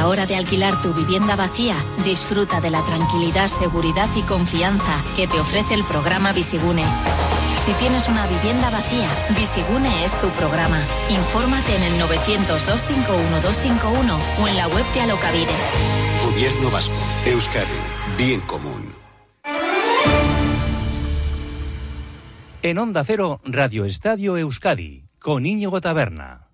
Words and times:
La 0.00 0.08
hora 0.08 0.24
de 0.24 0.34
alquilar 0.34 0.80
tu 0.80 0.94
vivienda 0.94 1.36
vacía, 1.36 1.76
disfruta 2.06 2.62
de 2.62 2.70
la 2.70 2.82
tranquilidad, 2.84 3.48
seguridad 3.48 4.08
y 4.16 4.22
confianza 4.22 4.96
que 5.14 5.26
te 5.26 5.38
ofrece 5.38 5.74
el 5.74 5.84
programa 5.84 6.32
Visigune. 6.32 6.86
Si 7.58 7.74
tienes 7.74 8.08
una 8.08 8.26
vivienda 8.26 8.70
vacía, 8.70 9.06
Visigune 9.36 10.02
es 10.02 10.18
tu 10.18 10.30
programa. 10.30 10.80
Infórmate 11.10 11.76
en 11.76 11.82
el 11.82 12.00
900-251-251 12.00 14.18
o 14.42 14.48
en 14.48 14.56
la 14.56 14.68
web 14.68 14.86
de 14.94 15.02
Alocavide. 15.02 15.52
Gobierno 16.24 16.70
Vasco, 16.70 16.96
Euskadi, 17.26 17.66
Bien 18.16 18.40
Común. 18.40 18.94
En 22.62 22.78
Onda 22.78 23.04
Cero, 23.04 23.42
Radio 23.44 23.84
Estadio 23.84 24.38
Euskadi, 24.38 25.04
con 25.18 25.44
Íñigo 25.44 25.82
Taberna. 25.82 26.49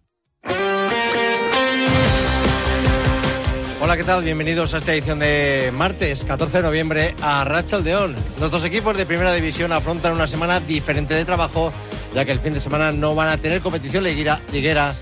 Hola, 3.87 3.97
¿qué 3.97 4.03
tal? 4.03 4.25
Bienvenidos 4.25 4.75
a 4.75 4.79
esta 4.79 4.93
edición 4.93 5.21
de 5.21 5.73
martes, 5.73 6.25
14 6.25 6.57
de 6.57 6.63
noviembre, 6.65 7.15
a 7.23 7.45
Rachaldeón. 7.45 8.17
Nuestros 8.41 8.65
equipos 8.65 8.97
de 8.97 9.07
primera 9.07 9.33
división 9.33 9.71
afrontan 9.71 10.13
una 10.13 10.27
semana 10.27 10.59
diferente 10.59 11.15
de 11.15 11.25
trabajo, 11.25 11.73
ya 12.13 12.25
que 12.25 12.33
el 12.33 12.41
fin 12.41 12.53
de 12.53 12.59
semana 12.59 12.91
no 12.91 13.15
van 13.15 13.29
a 13.29 13.39
tener 13.39 13.61
competición 13.61 14.03
liguera, 14.03 14.41
liguera 14.53 14.93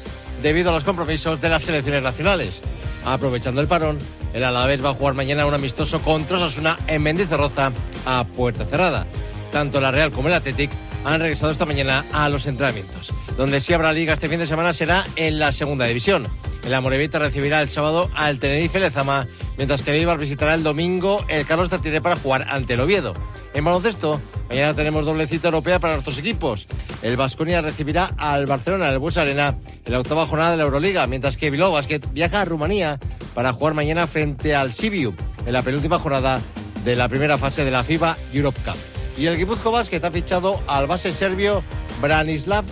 debido 0.42 0.68
a 0.68 0.74
los 0.74 0.84
compromisos 0.84 1.40
de 1.40 1.48
las 1.48 1.62
selecciones 1.62 2.02
nacionales. 2.02 2.60
Aprovechando 3.06 3.62
el 3.62 3.68
parón, 3.68 3.98
el 4.34 4.44
Alavés 4.44 4.84
va 4.84 4.90
a 4.90 4.94
jugar 4.94 5.14
mañana 5.14 5.46
un 5.46 5.54
amistoso 5.54 6.02
contra 6.02 6.36
Osasuna 6.36 6.76
en 6.86 7.02
Mendizorroza 7.02 7.72
a 8.04 8.24
puerta 8.24 8.66
cerrada. 8.66 9.06
Tanto 9.50 9.80
la 9.80 9.92
Real 9.92 10.12
como 10.12 10.28
el 10.28 10.34
Athletic 10.34 10.70
han 11.06 11.20
regresado 11.20 11.52
esta 11.52 11.64
mañana 11.64 12.04
a 12.12 12.28
los 12.28 12.44
entrenamientos. 12.44 13.14
Donde 13.38 13.62
sí 13.62 13.72
habrá 13.72 13.94
liga 13.94 14.12
este 14.12 14.28
fin 14.28 14.40
de 14.40 14.46
semana 14.46 14.74
será 14.74 15.06
en 15.16 15.38
la 15.38 15.52
segunda 15.52 15.86
división. 15.86 16.28
El 16.66 16.72
Amorevita 16.72 17.18
recibirá 17.18 17.60
el 17.60 17.68
sábado 17.68 18.10
al 18.14 18.38
Tenerife 18.38 18.80
Lezama, 18.80 19.26
mientras 19.58 19.82
que 19.82 19.90
el 19.90 19.98
Eibar 19.98 20.18
visitará 20.18 20.54
el 20.54 20.62
domingo 20.62 21.22
el 21.28 21.46
Carlos 21.46 21.68
Tartiere 21.68 22.00
para 22.00 22.16
jugar 22.16 22.46
ante 22.48 22.74
el 22.74 22.80
Oviedo. 22.80 23.12
En 23.52 23.64
baloncesto, 23.64 24.18
mañana 24.48 24.72
tenemos 24.72 25.04
doble 25.04 25.26
cita 25.26 25.48
europea 25.48 25.78
para 25.78 25.92
nuestros 25.92 26.16
equipos. 26.16 26.66
El 27.02 27.18
Vasconia 27.18 27.60
recibirá 27.60 28.14
al 28.16 28.46
Barcelona 28.46 28.88
en 28.88 28.94
el 28.94 28.98
Bues 28.98 29.18
Arena 29.18 29.58
en 29.84 29.92
la 29.92 30.00
octava 30.00 30.26
jornada 30.26 30.52
de 30.52 30.56
la 30.56 30.62
Euroliga, 30.64 31.06
mientras 31.06 31.36
que 31.36 31.50
Bilbao 31.50 31.72
Basket 31.72 32.00
viaja 32.12 32.40
a 32.40 32.44
Rumanía 32.46 32.98
para 33.34 33.52
jugar 33.52 33.74
mañana 33.74 34.06
frente 34.06 34.54
al 34.54 34.72
Sibiu 34.72 35.14
en 35.46 35.52
la 35.52 35.62
penúltima 35.62 35.98
jornada 35.98 36.40
de 36.82 36.96
la 36.96 37.08
primera 37.08 37.36
fase 37.36 37.64
de 37.64 37.70
la 37.70 37.84
FIBA 37.84 38.16
Europe 38.32 38.58
Cup. 38.64 38.76
Y 39.18 39.26
el 39.26 39.36
Guipuzco 39.36 39.70
Basket 39.70 40.02
ha 40.02 40.10
fichado 40.10 40.60
al 40.66 40.86
base 40.86 41.12
serbio 41.12 41.62
Branislav 42.00 42.64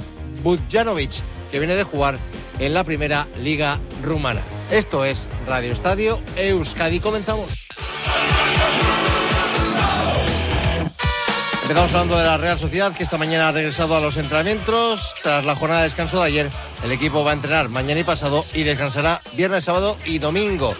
Budjanovic, 0.42 1.12
que 1.50 1.58
viene 1.58 1.76
de 1.76 1.84
jugar 1.84 2.18
en 2.58 2.74
la 2.74 2.84
primera 2.84 3.26
liga 3.38 3.78
rumana. 4.02 4.42
Esto 4.70 5.04
es 5.04 5.28
Radio 5.46 5.72
Estadio 5.72 6.20
Euskadi. 6.36 7.00
Comenzamos. 7.00 7.68
Empezamos 11.62 11.94
hablando 11.94 12.18
de 12.18 12.24
la 12.24 12.36
Real 12.36 12.58
Sociedad, 12.58 12.92
que 12.92 13.02
esta 13.04 13.16
mañana 13.18 13.48
ha 13.48 13.52
regresado 13.52 13.96
a 13.96 14.00
los 14.00 14.16
entrenamientos. 14.16 15.14
Tras 15.22 15.44
la 15.44 15.54
jornada 15.54 15.80
de 15.80 15.86
descanso 15.86 16.20
de 16.20 16.26
ayer, 16.26 16.50
el 16.84 16.92
equipo 16.92 17.24
va 17.24 17.30
a 17.30 17.34
entrenar 17.34 17.68
mañana 17.68 18.00
y 18.00 18.04
pasado 18.04 18.44
y 18.52 18.64
descansará 18.64 19.22
viernes, 19.34 19.64
sábado 19.64 19.96
y 20.04 20.18
domingo. 20.18 20.74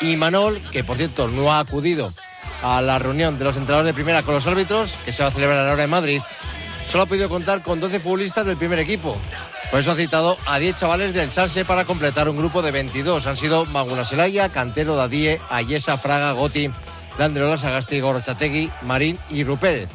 Y 0.00 0.16
Manol, 0.16 0.60
que 0.72 0.84
por 0.84 0.96
cierto 0.96 1.28
no 1.28 1.52
ha 1.52 1.60
acudido 1.60 2.12
a 2.62 2.82
la 2.82 2.98
reunión 2.98 3.38
de 3.38 3.44
los 3.44 3.56
entrenadores 3.56 3.86
de 3.86 3.94
primera 3.94 4.22
con 4.22 4.34
los 4.34 4.46
árbitros, 4.46 4.92
que 5.04 5.12
se 5.12 5.22
va 5.22 5.28
a 5.28 5.32
celebrar 5.32 5.68
ahora 5.68 5.84
en 5.84 5.90
Madrid, 5.90 6.20
solo 6.88 7.04
ha 7.04 7.06
podido 7.06 7.28
contar 7.28 7.62
con 7.62 7.80
12 7.80 8.00
futbolistas 8.00 8.44
del 8.44 8.56
primer 8.56 8.80
equipo. 8.80 9.16
Por 9.74 9.80
eso 9.80 9.90
ha 9.90 9.96
citado 9.96 10.36
a 10.46 10.60
10 10.60 10.76
chavales 10.76 11.14
del 11.14 11.32
Salse 11.32 11.64
para 11.64 11.84
completar 11.84 12.28
un 12.28 12.36
grupo 12.36 12.62
de 12.62 12.70
22. 12.70 13.26
Han 13.26 13.36
sido 13.36 13.64
Maguna 13.64 14.04
Selaya, 14.04 14.48
Cantero, 14.48 14.94
Dadie, 14.94 15.40
Ayesa, 15.50 15.98
Fraga, 15.98 16.30
Goti, 16.30 16.70
Landreola, 17.18 17.58
Sagasti, 17.58 17.98
Gorchategui, 17.98 18.70
Marín 18.82 19.18
y 19.30 19.42
Rupérez. 19.42 19.88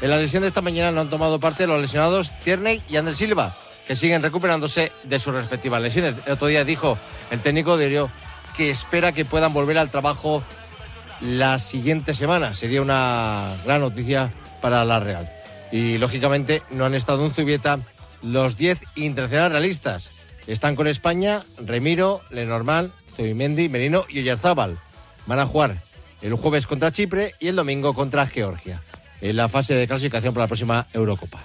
En 0.00 0.08
la 0.08 0.16
lesión 0.16 0.40
de 0.40 0.48
esta 0.48 0.62
mañana 0.62 0.92
no 0.92 1.02
han 1.02 1.10
tomado 1.10 1.38
parte 1.38 1.66
los 1.66 1.78
lesionados 1.78 2.30
Tierney 2.42 2.82
y 2.88 2.96
Ander 2.96 3.14
Silva, 3.14 3.52
que 3.86 3.96
siguen 3.96 4.22
recuperándose 4.22 4.92
de 5.04 5.18
sus 5.18 5.34
respectivas 5.34 5.82
lesiones. 5.82 6.14
El 6.24 6.32
otro 6.32 6.46
día 6.46 6.64
dijo 6.64 6.96
el 7.30 7.40
técnico 7.40 7.76
de 7.76 7.84
Orio 7.84 8.10
que 8.56 8.70
espera 8.70 9.12
que 9.12 9.26
puedan 9.26 9.52
volver 9.52 9.76
al 9.76 9.90
trabajo 9.90 10.42
la 11.20 11.58
siguiente 11.58 12.14
semana. 12.14 12.54
Sería 12.54 12.80
una 12.80 13.52
gran 13.66 13.82
noticia 13.82 14.32
para 14.62 14.86
la 14.86 15.00
Real. 15.00 15.30
Y 15.70 15.98
lógicamente 15.98 16.62
no 16.70 16.86
han 16.86 16.94
estado 16.94 17.26
en 17.26 17.34
Zubieta 17.34 17.78
los 18.22 18.56
10 18.56 18.78
internacionales 18.96 19.52
realistas. 19.52 20.10
Están 20.46 20.76
con 20.76 20.86
España 20.86 21.44
Remiro, 21.58 22.22
Lenormand, 22.30 22.90
Zubimendi, 23.16 23.68
Merino 23.68 24.04
y 24.08 24.20
Oyarzábal. 24.20 24.78
Van 25.26 25.38
a 25.38 25.46
jugar 25.46 25.76
el 26.22 26.34
jueves 26.34 26.66
contra 26.66 26.92
Chipre 26.92 27.34
y 27.38 27.48
el 27.48 27.56
domingo 27.56 27.94
contra 27.94 28.26
Georgia 28.26 28.82
en 29.20 29.36
la 29.36 29.48
fase 29.48 29.74
de 29.74 29.86
clasificación 29.86 30.34
para 30.34 30.44
la 30.44 30.48
próxima 30.48 30.86
Eurocopa. 30.92 31.40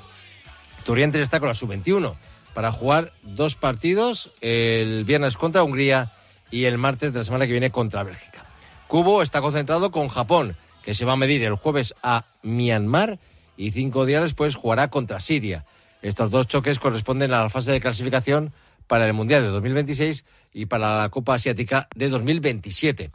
Turrientes 0.85 1.21
está 1.21 1.39
con 1.39 1.49
la 1.49 1.55
sub-21 1.55 2.13
para 2.53 2.71
jugar 2.71 3.13
dos 3.23 3.55
partidos, 3.55 4.31
el 4.41 5.05
viernes 5.05 5.37
contra 5.37 5.63
Hungría 5.63 6.11
y 6.51 6.65
el 6.65 6.77
martes 6.77 7.13
de 7.13 7.19
la 7.19 7.25
semana 7.25 7.45
que 7.45 7.51
viene 7.51 7.71
contra 7.71 8.03
Bélgica. 8.03 8.45
Cubo 8.87 9.23
está 9.23 9.41
concentrado 9.41 9.91
con 9.91 10.07
Japón, 10.07 10.55
que 10.83 10.93
se 10.93 11.05
va 11.05 11.13
a 11.13 11.17
medir 11.17 11.43
el 11.43 11.55
jueves 11.55 11.95
a 12.03 12.25
Myanmar 12.43 13.17
y 13.57 13.71
cinco 13.71 14.05
días 14.05 14.23
después 14.23 14.55
jugará 14.55 14.89
contra 14.89 15.19
Siria. 15.19 15.65
Estos 16.03 16.29
dos 16.29 16.47
choques 16.47 16.79
corresponden 16.79 17.31
a 17.31 17.41
la 17.43 17.49
fase 17.49 17.71
de 17.71 17.79
clasificación 17.79 18.51
para 18.87 19.07
el 19.07 19.13
Mundial 19.13 19.41
de 19.41 19.47
2026 19.47 20.25
y 20.51 20.65
para 20.65 20.97
la 20.97 21.07
Copa 21.07 21.35
Asiática 21.35 21.87
de 21.95 22.09
2027. 22.09 23.09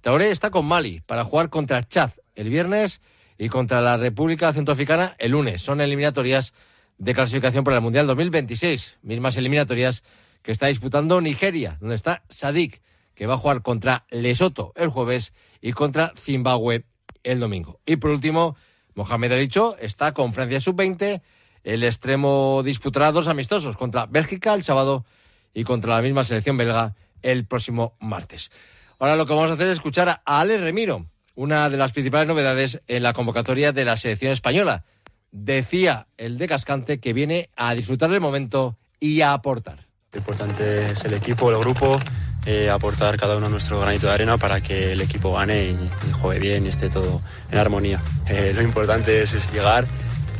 Tauré 0.00 0.30
está 0.30 0.50
con 0.50 0.64
Mali 0.64 1.02
para 1.02 1.24
jugar 1.24 1.50
contra 1.50 1.86
Chad 1.86 2.12
el 2.34 2.48
viernes 2.48 3.02
y 3.36 3.50
contra 3.50 3.82
la 3.82 3.98
República 3.98 4.54
Centroafricana 4.54 5.16
el 5.18 5.32
lunes. 5.32 5.60
Son 5.60 5.82
eliminatorias 5.82 6.54
de 6.96 7.12
clasificación 7.12 7.62
para 7.62 7.76
el 7.76 7.82
Mundial 7.82 8.06
2026, 8.06 8.96
mismas 9.02 9.36
eliminatorias 9.36 10.02
que 10.40 10.52
está 10.52 10.68
disputando 10.68 11.20
Nigeria, 11.20 11.76
donde 11.78 11.94
está 11.94 12.22
Sadik, 12.30 12.80
que 13.14 13.26
va 13.26 13.34
a 13.34 13.38
jugar 13.38 13.60
contra 13.60 14.06
Lesoto 14.08 14.72
el 14.76 14.88
jueves 14.88 15.34
y 15.60 15.72
contra 15.72 16.14
Zimbabue 16.18 16.86
el 17.22 17.38
domingo. 17.38 17.80
Y 17.84 17.96
por 17.96 18.12
último, 18.12 18.56
Mohamed 18.94 19.32
ha 19.32 19.36
dicho, 19.36 19.76
está 19.78 20.14
con 20.14 20.32
Francia 20.32 20.58
sub-20, 20.58 21.20
el 21.64 21.84
extremo 21.84 22.62
disputará 22.64 23.12
dos 23.12 23.28
amistosos 23.28 23.76
contra 23.76 24.06
Bélgica 24.06 24.54
el 24.54 24.64
sábado 24.64 25.04
y 25.52 25.64
contra 25.64 25.96
la 25.96 26.02
misma 26.02 26.24
selección 26.24 26.56
belga 26.56 26.94
el 27.22 27.46
próximo 27.46 27.96
martes. 28.00 28.50
Ahora 28.98 29.16
lo 29.16 29.26
que 29.26 29.34
vamos 29.34 29.50
a 29.50 29.54
hacer 29.54 29.66
es 29.68 29.74
escuchar 29.74 30.08
a 30.08 30.22
Ale 30.24 30.58
Remiro, 30.58 31.06
una 31.34 31.68
de 31.70 31.76
las 31.76 31.92
principales 31.92 32.28
novedades 32.28 32.82
en 32.86 33.02
la 33.02 33.12
convocatoria 33.12 33.72
de 33.72 33.84
la 33.84 33.96
selección 33.96 34.32
española. 34.32 34.84
Decía 35.32 36.06
el 36.16 36.38
de 36.38 36.48
Cascante 36.48 37.00
que 37.00 37.12
viene 37.12 37.50
a 37.56 37.74
disfrutar 37.74 38.10
del 38.10 38.20
momento 38.20 38.76
y 38.98 39.20
a 39.20 39.32
aportar. 39.32 39.86
Lo 40.12 40.18
importante 40.18 40.90
es 40.90 41.04
el 41.04 41.14
equipo, 41.14 41.50
el 41.50 41.58
grupo, 41.58 42.00
eh, 42.44 42.68
aportar 42.68 43.16
cada 43.16 43.36
uno 43.36 43.48
nuestro 43.48 43.80
granito 43.80 44.08
de 44.08 44.14
arena 44.14 44.38
para 44.38 44.60
que 44.60 44.92
el 44.92 45.00
equipo 45.00 45.34
gane 45.34 45.70
y, 45.70 45.90
juegue 46.20 46.40
bien 46.40 46.66
y 46.66 46.68
esté 46.68 46.90
todo 46.90 47.22
en 47.50 47.58
armonía. 47.58 48.02
Eh, 48.28 48.52
lo 48.54 48.62
importante 48.62 49.22
es 49.22 49.52
llegar 49.52 49.86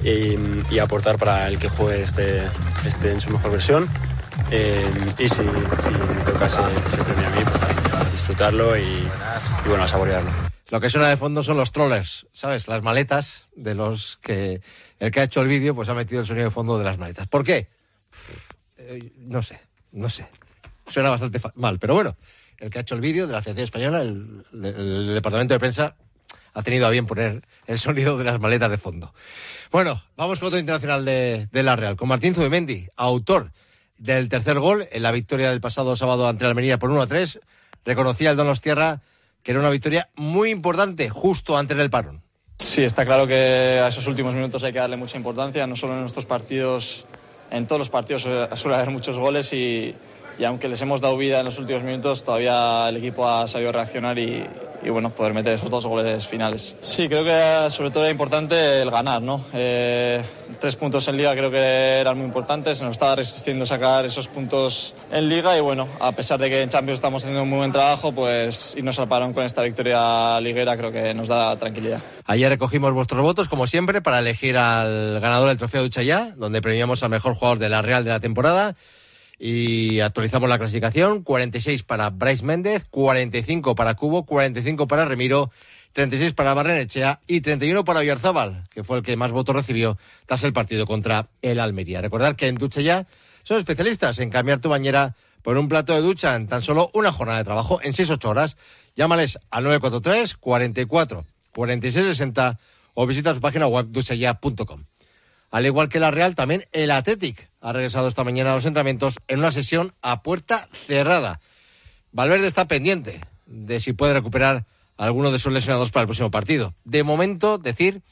y, 0.02 0.78
aportar 0.78 1.18
para 1.18 1.46
el 1.48 1.58
que 1.58 1.68
juegue 1.68 2.02
este, 2.02 2.42
este 2.86 3.12
en 3.12 3.20
su 3.20 3.30
mejor 3.30 3.52
versión. 3.52 3.88
Eh, 4.50 4.84
y 5.18 5.28
si, 5.28 5.42
me 5.42 6.22
toca 6.24 6.46
ese, 6.46 7.04
premio 7.04 7.26
a 7.26 7.30
mí, 7.30 7.42
pues 7.44 7.92
a 7.92 8.04
disfrutarlo 8.10 8.76
y, 8.76 9.06
bueno, 9.66 9.84
a 9.84 9.88
saborearlo. 9.88 10.30
Lo 10.70 10.80
que 10.80 10.88
suena 10.88 11.08
de 11.08 11.16
fondo 11.16 11.42
son 11.42 11.56
los 11.56 11.72
trollers, 11.72 12.26
¿sabes? 12.32 12.68
Las 12.68 12.82
maletas 12.82 13.46
de 13.54 13.74
los 13.74 14.18
que 14.22 14.60
el 15.00 15.10
que 15.10 15.20
ha 15.20 15.24
hecho 15.24 15.40
el 15.40 15.48
vídeo 15.48 15.74
pues 15.74 15.88
ha 15.88 15.94
metido 15.94 16.20
el 16.20 16.26
sonido 16.26 16.44
de 16.44 16.50
fondo 16.50 16.78
de 16.78 16.84
las 16.84 16.98
maletas. 16.98 17.26
¿Por 17.26 17.42
qué? 17.42 17.66
Eh, 18.76 19.12
no 19.18 19.42
sé, 19.42 19.60
no 19.92 20.08
sé. 20.08 20.26
Suena 20.86 21.10
bastante 21.10 21.40
mal, 21.56 21.78
pero 21.78 21.94
bueno, 21.94 22.16
el 22.58 22.70
que 22.70 22.78
ha 22.78 22.82
hecho 22.82 22.94
el 22.94 23.00
vídeo 23.00 23.26
de 23.26 23.32
la 23.32 23.42
Federación 23.42 23.64
Española, 23.64 24.02
el, 24.02 24.44
el, 24.52 25.14
departamento 25.14 25.54
de 25.54 25.60
prensa, 25.60 25.96
ha 26.52 26.62
tenido 26.62 26.86
a 26.86 26.90
bien 26.90 27.06
poner 27.06 27.42
el 27.66 27.78
sonido 27.78 28.18
de 28.18 28.24
las 28.24 28.38
maletas 28.38 28.70
de 28.70 28.78
fondo. 28.78 29.14
Bueno, 29.70 30.02
vamos 30.16 30.40
con 30.40 30.48
otro 30.48 30.58
internacional 30.58 31.04
de, 31.04 31.48
la 31.52 31.76
Real, 31.76 31.94
con 31.94 32.08
Martín 32.08 32.34
Zubimendi, 32.34 32.88
autor 32.96 33.52
del 33.98 34.28
tercer 34.28 34.58
gol 34.58 34.88
en 34.90 35.02
la 35.04 35.12
victoria 35.12 35.50
del 35.50 35.60
pasado 35.60 35.96
sábado 35.96 36.26
ante 36.26 36.42
la 36.42 36.50
Almería 36.50 36.78
por 36.80 36.90
1 36.90 37.02
a 37.02 37.06
3. 37.06 37.38
Reconocía 37.84 38.32
el 38.32 38.36
Donos 38.36 38.60
Tierra 38.60 39.00
que 39.44 39.52
era 39.52 39.60
una 39.60 39.70
victoria 39.70 40.08
muy 40.16 40.50
importante 40.50 41.08
justo 41.08 41.56
antes 41.56 41.76
del 41.76 41.88
parón. 41.88 42.20
Sí, 42.58 42.82
está 42.82 43.06
claro 43.06 43.28
que 43.28 43.80
a 43.80 43.88
esos 43.88 44.06
últimos 44.08 44.34
minutos 44.34 44.64
hay 44.64 44.72
que 44.72 44.80
darle 44.80 44.96
mucha 44.96 45.16
importancia, 45.16 45.66
no 45.68 45.76
solo 45.76 45.94
en 45.94 46.00
nuestros 46.00 46.26
partidos, 46.26 47.06
en 47.50 47.66
todos 47.66 47.78
los 47.78 47.90
partidos 47.90 48.22
suele 48.54 48.76
haber 48.76 48.90
muchos 48.90 49.18
goles 49.20 49.52
y, 49.52 49.94
y 50.36 50.44
aunque 50.44 50.68
les 50.68 50.82
hemos 50.82 51.00
dado 51.00 51.16
vida 51.16 51.38
en 51.38 51.44
los 51.44 51.58
últimos 51.58 51.84
minutos, 51.84 52.24
todavía 52.24 52.88
el 52.88 52.96
equipo 52.96 53.28
ha 53.28 53.46
sabido 53.46 53.72
reaccionar 53.72 54.18
y, 54.18 54.44
y 54.82 54.90
bueno, 54.90 55.10
poder 55.10 55.34
meter 55.34 55.54
esos 55.54 55.70
dos 55.70 55.86
goles 55.86 56.26
finales. 56.26 56.76
Sí, 56.80 57.08
creo 57.08 57.24
que 57.24 57.70
sobre 57.70 57.90
todo 57.90 58.04
era 58.04 58.10
importante 58.10 58.82
el 58.82 58.90
ganar, 58.90 59.22
¿no? 59.22 59.44
Eh, 59.52 60.22
tres 60.60 60.76
puntos 60.76 61.06
en 61.08 61.16
liga 61.16 61.32
creo 61.32 61.50
que 61.50 62.00
eran 62.00 62.16
muy 62.16 62.26
importantes, 62.26 62.78
se 62.78 62.84
nos 62.84 62.92
estaba 62.92 63.16
resistiendo 63.16 63.66
sacar 63.66 64.04
esos 64.04 64.28
puntos 64.28 64.94
en 65.10 65.28
liga 65.28 65.56
y 65.56 65.60
bueno, 65.60 65.88
a 66.00 66.12
pesar 66.12 66.38
de 66.40 66.48
que 66.48 66.62
en 66.62 66.68
Champions 66.68 66.98
estamos 66.98 67.22
haciendo 67.22 67.42
un 67.42 67.48
muy 67.48 67.58
buen 67.58 67.72
trabajo, 67.72 68.12
pues 68.12 68.74
irnos 68.76 68.98
al 68.98 69.08
parón 69.08 69.32
con 69.32 69.44
esta 69.44 69.62
victoria 69.62 70.40
liguera 70.40 70.76
creo 70.76 70.92
que 70.92 71.14
nos 71.14 71.28
da 71.28 71.56
tranquilidad. 71.56 72.00
Ayer 72.26 72.48
recogimos 72.48 72.92
vuestros 72.92 73.22
votos, 73.22 73.48
como 73.48 73.66
siempre, 73.66 74.00
para 74.02 74.18
elegir 74.18 74.56
al 74.56 75.20
ganador 75.20 75.48
del 75.48 75.58
trofeo 75.58 75.82
de 75.82 75.88
Uchayá, 75.88 76.34
donde 76.36 76.62
premiamos 76.62 77.02
al 77.02 77.10
mejor 77.10 77.34
jugador 77.34 77.58
de 77.58 77.68
la 77.68 77.82
Real 77.82 78.04
de 78.04 78.10
la 78.10 78.20
temporada 78.20 78.76
y 79.42 80.00
actualizamos 80.00 80.50
la 80.50 80.58
clasificación. 80.58 81.22
46 81.22 81.82
para 81.82 82.10
Bryce 82.10 82.44
Méndez, 82.44 82.84
45 82.90 83.74
para 83.74 83.94
Cubo, 83.94 84.26
45 84.26 84.86
para 84.86 85.06
Remiro, 85.06 85.50
36 85.94 86.34
para 86.34 86.52
Barrenechea 86.52 87.20
y 87.26 87.40
31 87.40 87.84
para 87.86 88.00
Oyarzábal, 88.00 88.68
que 88.70 88.84
fue 88.84 88.98
el 88.98 89.02
que 89.02 89.16
más 89.16 89.32
votos 89.32 89.56
recibió 89.56 89.96
tras 90.26 90.44
el 90.44 90.52
partido 90.52 90.86
contra 90.86 91.30
el 91.40 91.58
Almería. 91.58 92.02
Recordar 92.02 92.36
que 92.36 92.48
en 92.48 92.56
Ducha 92.56 92.82
ya 92.82 93.06
son 93.42 93.56
especialistas 93.56 94.18
en 94.18 94.28
cambiar 94.28 94.60
tu 94.60 94.68
bañera 94.68 95.16
por 95.40 95.56
un 95.56 95.70
plato 95.70 95.94
de 95.94 96.02
ducha 96.02 96.36
en 96.36 96.46
tan 96.46 96.60
solo 96.60 96.90
una 96.92 97.10
jornada 97.10 97.38
de 97.38 97.44
trabajo 97.44 97.80
en 97.82 97.92
6-8 97.92 98.28
horas. 98.28 98.56
Llámales 98.94 99.38
al 99.50 99.64
943 99.64 100.36
44 100.36 101.24
46 101.52 102.06
60 102.06 102.58
o 102.92 103.06
visita 103.06 103.34
su 103.34 103.40
página 103.40 103.66
web 103.66 103.86
duchaya.com. 103.88 104.84
Al 105.50 105.66
igual 105.66 105.88
que 105.88 105.98
la 105.98 106.10
Real, 106.10 106.34
también 106.34 106.66
el 106.72 106.90
Athletic 106.90 107.49
ha 107.60 107.72
regresado 107.72 108.08
esta 108.08 108.24
mañana 108.24 108.52
a 108.52 108.54
los 108.54 108.66
entrenamientos 108.66 109.18
en 109.28 109.38
una 109.38 109.52
sesión 109.52 109.94
a 110.02 110.22
puerta 110.22 110.68
cerrada. 110.86 111.40
Valverde 112.12 112.46
está 112.46 112.66
pendiente 112.66 113.20
de 113.46 113.80
si 113.80 113.92
puede 113.92 114.14
recuperar 114.14 114.64
a 114.96 115.04
alguno 115.04 115.30
de 115.30 115.38
sus 115.38 115.52
lesionados 115.52 115.90
para 115.90 116.02
el 116.02 116.08
próximo 116.08 116.30
partido. 116.30 116.74
De 116.84 117.02
momento, 117.02 117.58
decir 117.58 118.02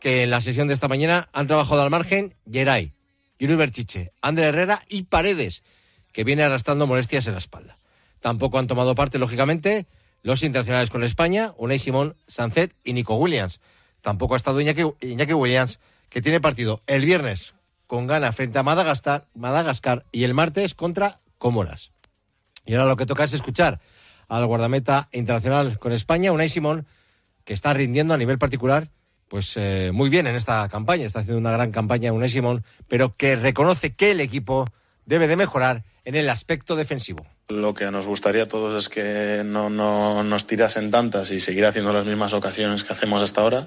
que 0.00 0.22
en 0.22 0.30
la 0.30 0.40
sesión 0.40 0.68
de 0.68 0.74
esta 0.74 0.88
mañana 0.88 1.28
han 1.32 1.46
trabajado 1.46 1.82
al 1.82 1.90
margen 1.90 2.34
Geray, 2.50 2.92
Yuri 3.38 3.56
Berchiche, 3.56 4.12
André 4.22 4.46
Herrera 4.46 4.80
y 4.88 5.02
Paredes, 5.02 5.62
que 6.12 6.24
viene 6.24 6.42
arrastrando 6.42 6.86
molestias 6.86 7.26
en 7.26 7.32
la 7.32 7.38
espalda. 7.38 7.76
Tampoco 8.20 8.58
han 8.58 8.66
tomado 8.66 8.94
parte, 8.94 9.18
lógicamente, 9.18 9.86
los 10.22 10.42
internacionales 10.42 10.90
con 10.90 11.04
España, 11.04 11.52
Unai 11.58 11.78
Simón, 11.78 12.16
Sancet 12.26 12.74
y 12.84 12.94
Nico 12.94 13.16
Williams. 13.16 13.60
Tampoco 14.00 14.34
ha 14.34 14.36
estado 14.36 14.60
Iñaki, 14.60 14.82
Iñaki 15.00 15.34
Williams 15.34 15.80
que 16.08 16.22
tiene 16.22 16.40
partido 16.40 16.82
el 16.86 17.04
viernes 17.04 17.54
con 17.94 18.08
gana 18.08 18.32
frente 18.32 18.58
a 18.58 18.64
Madagascar, 18.64 19.28
Madagascar 19.34 20.04
y 20.10 20.24
el 20.24 20.34
martes 20.34 20.74
contra 20.74 21.20
Comoras. 21.38 21.92
Y 22.66 22.74
ahora 22.74 22.88
lo 22.88 22.96
que 22.96 23.06
toca 23.06 23.22
es 23.22 23.32
escuchar 23.34 23.78
al 24.26 24.44
guardameta 24.46 25.08
internacional 25.12 25.78
con 25.78 25.92
España, 25.92 26.32
Unai 26.32 26.48
Simón, 26.48 26.88
que 27.44 27.54
está 27.54 27.72
rindiendo 27.72 28.12
a 28.12 28.18
nivel 28.18 28.36
particular 28.36 28.90
pues 29.28 29.56
eh, 29.56 29.92
muy 29.94 30.10
bien 30.10 30.26
en 30.26 30.34
esta 30.34 30.68
campaña, 30.68 31.06
está 31.06 31.20
haciendo 31.20 31.38
una 31.38 31.52
gran 31.52 31.70
campaña 31.70 32.12
Unai 32.12 32.30
Simón, 32.30 32.64
pero 32.88 33.12
que 33.12 33.36
reconoce 33.36 33.94
que 33.94 34.10
el 34.10 34.20
equipo 34.20 34.66
debe 35.06 35.28
de 35.28 35.36
mejorar 35.36 35.84
en 36.04 36.16
el 36.16 36.28
aspecto 36.30 36.74
defensivo. 36.74 37.24
Lo 37.48 37.74
que 37.74 37.90
nos 37.90 38.06
gustaría 38.06 38.44
a 38.44 38.48
todos 38.48 38.84
es 38.84 38.88
que 38.88 39.42
no, 39.44 39.68
no, 39.68 40.22
nos 40.22 40.46
tirasen 40.46 40.90
tantas 40.90 41.30
y 41.30 41.40
seguir 41.40 41.66
haciendo 41.66 41.92
las 41.92 42.06
mismas 42.06 42.32
ocasiones 42.32 42.84
que 42.84 42.94
hacemos 42.94 43.20
hasta 43.20 43.42
ahora, 43.42 43.66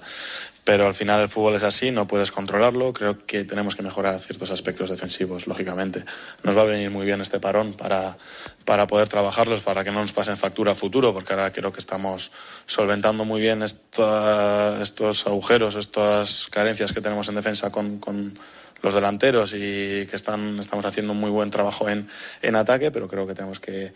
pero 0.64 0.88
al 0.88 0.96
final 0.96 1.22
el 1.22 1.30
fútbol 1.30 1.56
es 1.56 1.64
así, 1.64 1.92
no 1.92 2.08
puedes 2.08 2.32
controlarlo. 2.32 2.92
Creo 2.92 3.26
que 3.28 3.44
tenemos 3.44 3.76
que 3.76 3.84
mejorar 3.84 4.20
ciertos 4.20 4.50
aspectos 4.50 4.90
defensivos, 4.90 5.46
lógicamente. 5.46 6.04
Nos 6.42 6.58
va 6.58 6.62
a 6.62 6.66
venir 6.66 6.90
muy 6.90 7.06
bien 7.06 7.22
este 7.22 7.40
parón 7.40 7.74
para, 7.74 8.18
para 8.66 8.88
poder 8.88 9.10
trabajarlos, 9.10 9.62
para 9.62 9.84
que 9.84 9.92
no 9.92 10.02
nos 10.02 10.12
pasen 10.12 10.38
factura 10.38 10.72
a 10.72 10.76
futuro, 10.76 11.14
porque 11.14 11.34
ahora 11.34 11.52
creo 11.52 11.72
que 11.72 11.80
estamos 11.80 12.32
solventando 12.66 13.26
muy 13.26 13.40
bien 13.40 13.62
estos 13.62 15.28
agujeros, 15.28 15.76
estas 15.76 16.48
carencias 16.50 16.94
que 16.94 17.02
tenemos 17.02 17.30
en 17.30 17.36
defensa 17.36 17.70
con, 17.70 18.00
con 18.00 18.40
los 18.82 18.94
delanteros 18.94 19.54
y 19.54 20.06
que 20.06 20.16
están, 20.16 20.60
estamos 20.60 20.86
haciendo 20.86 21.14
un 21.14 21.20
muy 21.20 21.30
buen 21.30 21.50
trabajo 21.50 21.90
en, 21.90 22.08
en 22.42 22.56
ataque, 22.56 22.92
pero 22.92 23.08
creo 23.08 23.28
que 23.28 23.36
tenemos 23.36 23.60
que, 23.60 23.94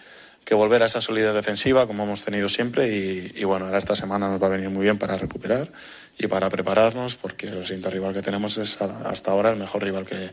volver 0.51 0.83
a 0.83 0.87
esa 0.87 0.99
solidez 0.99 1.33
defensiva 1.33 1.87
como 1.87 2.03
hemos 2.03 2.23
tenido 2.23 2.49
siempre 2.49 2.89
y, 2.89 3.31
y 3.35 3.43
bueno, 3.45 3.65
ahora 3.65 3.77
esta 3.77 3.95
semana 3.95 4.27
nos 4.27 4.41
va 4.41 4.47
a 4.47 4.49
venir 4.49 4.69
muy 4.69 4.83
bien 4.83 4.97
para 4.97 5.17
recuperar 5.17 5.71
y 6.19 6.27
para 6.27 6.49
prepararnos 6.49 7.15
porque 7.15 7.47
el 7.47 7.63
siguiente 7.65 7.89
rival 7.89 8.13
que 8.13 8.21
tenemos 8.21 8.57
es 8.57 8.81
hasta 8.81 9.31
ahora 9.31 9.51
el 9.51 9.57
mejor 9.57 9.81
rival 9.81 10.05
que, 10.05 10.31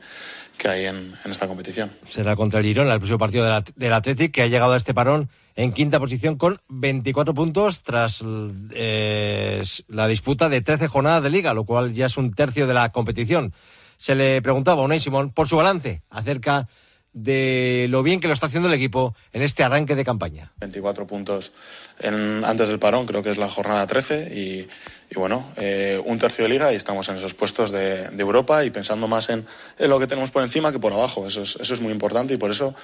que 0.57 0.69
hay 0.69 0.87
en, 0.87 1.15
esta 1.25 1.47
competición. 1.47 1.91
Será 2.07 2.37
contra 2.37 2.61
el 2.61 2.67
Girona, 2.67 2.93
el 2.93 2.99
próximo 2.99 3.19
partido 3.19 3.45
del, 3.45 3.63
del 3.77 3.93
Athletic, 3.93 4.33
que 4.33 4.43
ha 4.43 4.49
llegado 4.49 4.73
a 4.73 4.77
este 4.77 4.93
parón 4.93 5.31
en 5.59 5.73
quinta 5.73 5.99
posición 5.99 6.37
con 6.37 6.61
24 6.69 7.35
puntos 7.35 7.83
tras 7.83 8.23
eh, 8.75 9.63
la 9.89 10.07
disputa 10.07 10.49
de 10.49 10.61
13 10.61 10.89
jornadas 10.89 11.23
de 11.23 11.31
liga, 11.31 11.55
lo 11.55 11.65
cual 11.65 11.95
ya 11.95 12.07
es 12.07 12.17
un 12.17 12.33
tercio 12.33 12.67
de 12.67 12.75
la 12.75 12.93
competición. 12.93 13.53
Se 13.99 14.15
le 14.15 14.41
preguntaba 14.41 14.81
a 14.81 14.85
Unai 14.85 15.01
Simón 15.01 15.33
por 15.33 15.49
su 15.49 15.57
balance 15.57 16.03
acerca 16.09 16.69
de 17.13 17.87
lo 17.91 18.03
bien 18.03 18.21
que 18.21 18.29
lo 18.29 18.35
está 18.35 18.47
haciendo 18.47 18.69
el 18.69 18.75
equipo 18.75 19.15
en 19.33 19.43
este 19.43 19.65
arranque 19.65 19.95
de 19.95 20.05
campaña. 20.05 20.53
24 20.61 21.07
puntos 21.07 21.53
en, 21.99 22.45
antes 22.45 22.69
del 22.69 22.79
parón, 22.79 23.07
creo 23.07 23.23
que 23.23 23.31
es 23.31 23.39
la 23.39 23.49
jornada 23.49 23.87
13 23.87 24.35
y, 24.35 24.69
bueno, 25.17 25.47
eh, 25.57 26.01
un 26.05 26.19
tercio 26.19 26.45
de 26.45 26.51
liga 26.51 26.73
y 26.73 26.77
estamos 26.77 27.09
en 27.09 27.17
esos 27.17 27.35
puestos 27.35 27.73
de, 27.73 28.05
Europa 28.19 28.65
y 28.65 28.71
pensando 28.71 29.09
más 29.09 29.31
en, 29.31 29.47
lo 29.79 29.99
que 29.99 30.07
tenemos 30.07 30.31
por 30.31 30.43
encima 30.43 30.71
que 30.71 30.79
por 30.79 30.93
abajo. 30.93 31.27
Eso 31.27 31.43
es, 31.43 31.57
eso 31.61 31.75
es 31.75 31.81
muy 31.81 31.93
importante 31.93 32.35
y 32.35 32.37
por 32.37 32.51
eso 32.51 32.75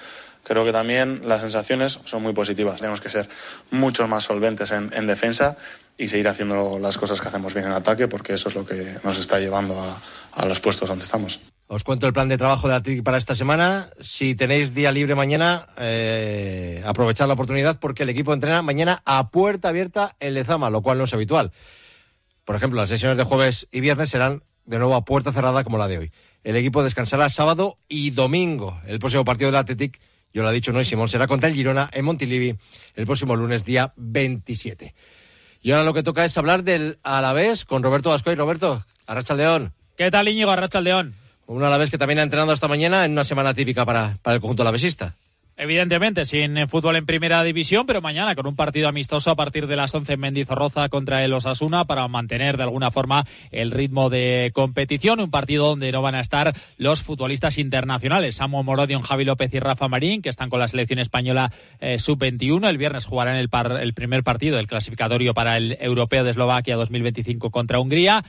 creo 0.43 0.65
que 0.65 0.73
también 0.73 1.23
las 1.29 1.43
sensaciones 1.43 2.01
son 2.05 2.23
muy 2.23 2.33
positivas. 2.33 2.79
Tenemos 2.79 3.01
que 3.01 3.11
ser 3.11 3.29
mucho 3.71 4.09
más 4.09 4.25
solventes 4.25 4.73
en, 4.73 4.91
en 4.95 5.07
defensa 5.07 5.57
y 5.97 6.09
seguir 6.09 6.29
haciendo 6.29 6.79
las 6.79 6.99
cosas 6.99 7.21
que 7.21 7.29
hacemos 7.29 7.55
bien 7.55 7.67
en 7.67 7.73
ataque 7.73 8.09
porque 8.09 8.35
eso 8.35 8.49
es 8.49 8.55
lo 8.55 8.67
que 8.67 8.97
nos 9.03 9.19
está 9.19 9.39
llevando 9.39 9.81
a, 9.81 10.47
los 10.47 10.61
puestos 10.61 10.89
donde 10.89 11.05
estamos. 11.05 11.41
Os 11.67 11.85
cuento 11.85 12.07
el 12.07 12.13
plan 12.13 12.29
de 12.29 12.37
trabajo 12.37 12.69
de 12.69 12.75
Atlético 12.75 13.05
para 13.05 13.17
esta 13.17 13.37
semana. 13.37 13.91
Si 14.01 14.35
tenéis 14.35 14.75
día 14.75 14.93
libre 14.93 15.15
mañana, 15.15 15.67
eh, 15.79 16.83
aprovechad 16.85 17.27
la 17.27 17.35
oportunidad 17.35 17.79
porque 17.79 18.03
el 18.03 18.11
equipo 18.11 18.35
entrena 18.35 18.63
mañana 18.63 19.03
a 19.05 19.31
puerta 19.31 19.71
abierta 19.71 20.17
en 20.21 20.35
Lezama, 20.35 20.71
lo 20.71 20.83
cual 20.83 20.99
no 20.99 21.05
es 21.05 21.15
habitual. 21.15 21.53
Por 22.45 22.57
ejemplo, 22.57 22.81
las 22.81 22.91
sesiones 22.91 23.17
de 23.17 23.25
jueves 23.25 23.67
y 23.71 23.81
viernes 23.81 24.11
serán 24.11 24.43
de 24.67 24.79
nuevo 24.79 24.95
a 24.95 25.05
puerta 25.05 25.33
cerrada 25.33 25.65
como 25.65 25.79
la 25.79 25.89
de 25.89 25.99
hoy. 25.99 26.13
El 26.43 26.57
equipo 26.57 26.83
descansará 26.83 27.31
sábado 27.31 27.79
y 27.89 28.11
domingo. 28.11 28.81
El 28.87 28.99
próximo 28.99 29.25
partido 29.25 29.51
del 29.51 29.61
Atlético, 29.61 29.99
yo 30.33 30.43
lo 30.43 30.51
he 30.51 30.55
dicho, 30.55 30.73
no 30.73 30.81
es 30.81 30.89
Simón, 30.89 31.09
será 31.09 31.27
contra 31.27 31.49
el 31.49 31.55
Girona 31.55 31.89
en 31.93 32.05
Montilivi 32.05 32.57
el 32.95 33.07
próximo 33.07 33.37
lunes, 33.37 33.65
día 33.65 33.95
27. 33.97 34.95
Y 35.65 35.73
ahora 35.73 35.85
lo 35.85 35.95
que 35.95 36.03
toca 36.03 36.27
es 36.27 36.37
hablar 36.37 36.63
del 36.63 36.99
Alavés 37.03 37.65
con 37.65 37.83
Roberto 37.83 38.11
Vascoy. 38.11 38.35
Roberto, 38.35 38.85
Arracha 39.07 39.35
León. 39.35 39.73
¿Qué 39.97 40.11
tal, 40.11 40.29
Íñigo? 40.29 40.51
Arracha 40.51 40.83
León. 40.83 41.15
Un 41.47 41.65
Alavés 41.65 41.91
que 41.91 41.97
también 41.97 42.19
ha 42.19 42.23
entrenado 42.23 42.53
esta 42.53 42.69
mañana 42.69 43.07
en 43.07 43.13
una 43.13 43.25
semana 43.25 43.55
típica 43.55 43.87
para, 43.87 44.19
para 44.21 44.35
el 44.35 44.43
conjunto 44.43 44.63
alavesista. 44.63 45.15
Evidentemente, 45.57 46.25
sin 46.25 46.67
fútbol 46.69 46.97
en 46.97 47.07
primera 47.07 47.45
división, 47.45 47.87
pero 47.87 48.01
mañana 48.01 48.35
con 48.35 48.49
un 48.49 48.57
partido 48.57 48.89
amistoso 48.89 49.31
a 49.31 49.37
partir 49.37 49.69
de 49.69 49.77
las 49.77 49.95
11 49.95 50.15
en 50.15 50.21
Mendizorroza 50.21 50.89
contra 50.89 51.25
el 51.25 51.33
Osasuna 51.33 51.85
para 51.85 52.09
mantener 52.09 52.57
de 52.57 52.65
alguna 52.65 52.91
forma 52.91 53.25
el 53.53 53.71
ritmo 53.71 54.11
de 54.11 54.51
competición. 54.53 55.21
Un 55.21 55.31
partido 55.31 55.69
donde 55.69 55.93
no 55.93 56.03
van 56.03 56.17
a 56.17 56.21
estar 56.21 56.53
los 56.77 57.03
futbolistas 57.03 57.59
internacionales. 57.59 58.35
Samuel 58.35 58.65
Morodion, 58.65 59.03
Javi 59.03 59.25
López 59.25 59.55
y 59.55 59.61
Rafa 59.61 59.87
Marín, 59.87 60.23
que 60.23 60.29
están 60.29 60.51
con 60.51 60.59
la 60.59 60.67
selección 60.67 60.99
española 60.99 61.53
eh, 61.79 62.01
sub-21. 62.01 62.69
El 62.69 62.79
viernes 62.79 63.07
jugarán 63.07 63.37
el, 63.37 63.49
par, 63.49 63.79
el 63.81 63.95
primer 63.95 64.25
partido 64.25 64.57
del 64.57 64.67
clasificatorio 64.67 65.35
para 65.35 65.57
el 65.57 65.79
Europeo 65.81 66.25
de 66.25 66.31
Eslovaquia 66.31 66.75
2025 66.75 67.53
contra 67.53 67.79
Hungría. 67.79 68.25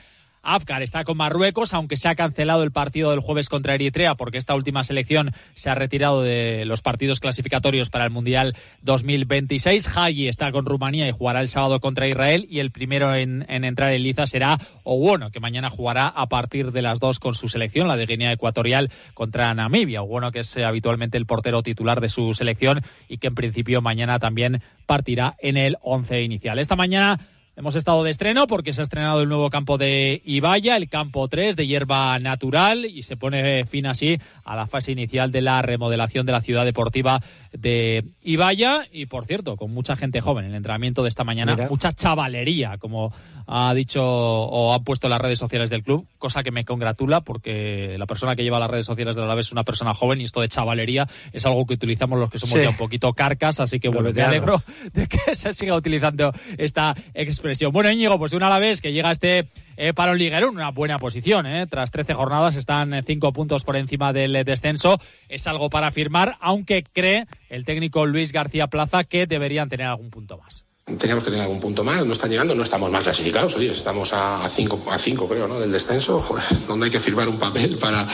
Afgar 0.46 0.82
está 0.82 1.02
con 1.02 1.16
Marruecos, 1.16 1.74
aunque 1.74 1.96
se 1.96 2.08
ha 2.08 2.14
cancelado 2.14 2.62
el 2.62 2.70
partido 2.70 3.10
del 3.10 3.20
jueves 3.20 3.48
contra 3.48 3.74
Eritrea 3.74 4.14
porque 4.14 4.38
esta 4.38 4.54
última 4.54 4.84
selección 4.84 5.32
se 5.56 5.70
ha 5.70 5.74
retirado 5.74 6.22
de 6.22 6.64
los 6.66 6.82
partidos 6.82 7.18
clasificatorios 7.18 7.90
para 7.90 8.04
el 8.04 8.10
Mundial 8.10 8.54
2026. 8.82 9.88
Haji 9.96 10.28
está 10.28 10.52
con 10.52 10.64
Rumanía 10.64 11.08
y 11.08 11.12
jugará 11.12 11.40
el 11.40 11.48
sábado 11.48 11.80
contra 11.80 12.06
Israel 12.06 12.46
y 12.48 12.60
el 12.60 12.70
primero 12.70 13.14
en, 13.14 13.44
en 13.48 13.64
entrar 13.64 13.92
en 13.92 14.04
liza 14.04 14.26
será 14.28 14.58
Owono, 14.84 15.32
que 15.32 15.40
mañana 15.40 15.68
jugará 15.68 16.06
a 16.06 16.28
partir 16.28 16.70
de 16.70 16.82
las 16.82 17.00
dos 17.00 17.18
con 17.18 17.34
su 17.34 17.48
selección, 17.48 17.88
la 17.88 17.96
de 17.96 18.06
Guinea 18.06 18.32
Ecuatorial 18.32 18.92
contra 19.14 19.52
Namibia. 19.52 20.02
Owono 20.02 20.30
que 20.30 20.40
es 20.40 20.56
eh, 20.56 20.64
habitualmente 20.64 21.18
el 21.18 21.26
portero 21.26 21.64
titular 21.64 22.00
de 22.00 22.08
su 22.08 22.34
selección 22.34 22.82
y 23.08 23.18
que 23.18 23.26
en 23.26 23.34
principio 23.34 23.82
mañana 23.82 24.20
también 24.20 24.62
partirá 24.86 25.34
en 25.40 25.56
el 25.56 25.76
once 25.82 26.22
inicial. 26.22 26.58
Esta 26.58 26.76
mañana 26.76 27.18
hemos 27.56 27.74
estado 27.74 28.04
de 28.04 28.10
estreno 28.10 28.46
porque 28.46 28.74
se 28.74 28.82
ha 28.82 28.84
estrenado 28.84 29.22
el 29.22 29.28
nuevo 29.28 29.48
campo 29.48 29.78
de 29.78 30.20
Ibaya, 30.24 30.76
el 30.76 30.88
campo 30.88 31.26
3 31.26 31.56
de 31.56 31.66
hierba 31.66 32.18
natural 32.18 32.84
y 32.84 33.02
se 33.02 33.16
pone 33.16 33.64
fin 33.64 33.86
así 33.86 34.18
a 34.44 34.54
la 34.54 34.66
fase 34.66 34.92
inicial 34.92 35.32
de 35.32 35.40
la 35.40 35.62
remodelación 35.62 36.26
de 36.26 36.32
la 36.32 36.42
ciudad 36.42 36.66
deportiva 36.66 37.20
de 37.52 38.04
Ibaya. 38.22 38.86
Y 38.92 39.06
por 39.06 39.24
cierto, 39.24 39.56
con 39.56 39.72
mucha 39.72 39.96
gente 39.96 40.20
joven 40.20 40.44
en 40.44 40.50
el 40.50 40.56
entrenamiento 40.58 41.02
de 41.02 41.08
esta 41.08 41.24
mañana, 41.24 41.56
mucha 41.70 41.92
chavalería, 41.92 42.76
como 42.78 43.12
ha 43.46 43.72
dicho 43.74 44.04
o 44.04 44.74
ha 44.74 44.80
puesto 44.80 45.08
las 45.08 45.20
redes 45.20 45.38
sociales 45.38 45.70
del 45.70 45.82
club, 45.82 46.06
cosa 46.18 46.42
que 46.42 46.50
me 46.50 46.64
congratula 46.64 47.22
porque 47.22 47.96
la 47.98 48.06
persona 48.06 48.36
que 48.36 48.42
lleva 48.42 48.60
las 48.60 48.70
redes 48.70 48.86
sociales 48.86 49.14
de 49.14 49.22
la 49.22 49.26
Alavés 49.26 49.46
es 49.46 49.52
una 49.52 49.64
persona 49.64 49.94
joven 49.94 50.20
y 50.20 50.24
esto 50.24 50.40
de 50.40 50.48
chavalería 50.48 51.08
es 51.32 51.46
algo 51.46 51.64
que 51.64 51.74
utilizamos 51.74 52.18
los 52.18 52.30
que 52.30 52.38
somos 52.38 52.62
ya 52.62 52.68
un 52.68 52.76
poquito 52.76 53.12
carcas, 53.14 53.60
así 53.60 53.80
que 53.80 53.88
bueno, 53.88 54.10
me 54.12 54.22
alegro 54.22 54.62
de 54.92 55.06
que 55.06 55.34
se 55.34 55.54
siga 55.54 55.74
utilizando 55.74 56.32
esta 56.58 56.94
expresión. 57.14 57.45
Bueno, 57.70 57.90
Íñigo, 57.90 58.18
pues 58.18 58.30
de 58.30 58.36
un 58.36 58.42
Alavés 58.42 58.80
que 58.80 58.92
llega 58.92 59.08
a 59.08 59.12
este 59.12 59.48
eh, 59.76 59.92
para 59.92 60.12
un 60.12 60.18
liguero 60.18 60.48
en 60.48 60.56
una 60.56 60.70
buena 60.70 60.98
posición. 60.98 61.46
Eh. 61.46 61.66
Tras 61.66 61.90
13 61.90 62.14
jornadas 62.14 62.56
están 62.56 63.02
5 63.04 63.32
puntos 63.32 63.64
por 63.64 63.76
encima 63.76 64.12
del 64.12 64.44
descenso. 64.44 64.98
Es 65.28 65.46
algo 65.46 65.70
para 65.70 65.90
firmar, 65.90 66.36
aunque 66.40 66.82
cree 66.82 67.26
el 67.48 67.64
técnico 67.64 68.06
Luis 68.06 68.32
García 68.32 68.66
Plaza 68.66 69.04
que 69.04 69.26
deberían 69.26 69.68
tener 69.68 69.86
algún 69.86 70.10
punto 70.10 70.38
más 70.38 70.66
teníamos 70.86 71.24
que 71.24 71.30
tener 71.30 71.44
algún 71.44 71.58
punto 71.58 71.82
más, 71.82 72.06
no 72.06 72.12
están 72.12 72.30
llegando, 72.30 72.54
no 72.54 72.62
estamos 72.62 72.92
más 72.92 73.02
clasificados, 73.02 73.56
oye, 73.56 73.72
estamos 73.72 74.12
a 74.12 74.48
5 74.48 74.84
a 74.92 74.98
cinco, 74.98 75.28
creo, 75.28 75.48
¿no? 75.48 75.58
del 75.58 75.72
descenso, 75.72 76.24
donde 76.68 76.86
hay 76.86 76.92
que 76.92 77.00
firmar 77.00 77.28
un 77.28 77.38
papel 77.38 77.76
para, 77.76 78.06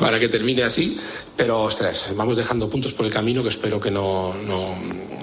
para 0.00 0.18
que 0.18 0.28
termine 0.28 0.64
así, 0.64 0.98
pero 1.36 1.62
ostras, 1.62 2.12
vamos 2.16 2.36
dejando 2.36 2.68
puntos 2.68 2.92
por 2.92 3.06
el 3.06 3.12
camino 3.12 3.40
que 3.44 3.50
espero 3.50 3.78
que 3.78 3.92
no, 3.92 4.34
no, 4.34 4.74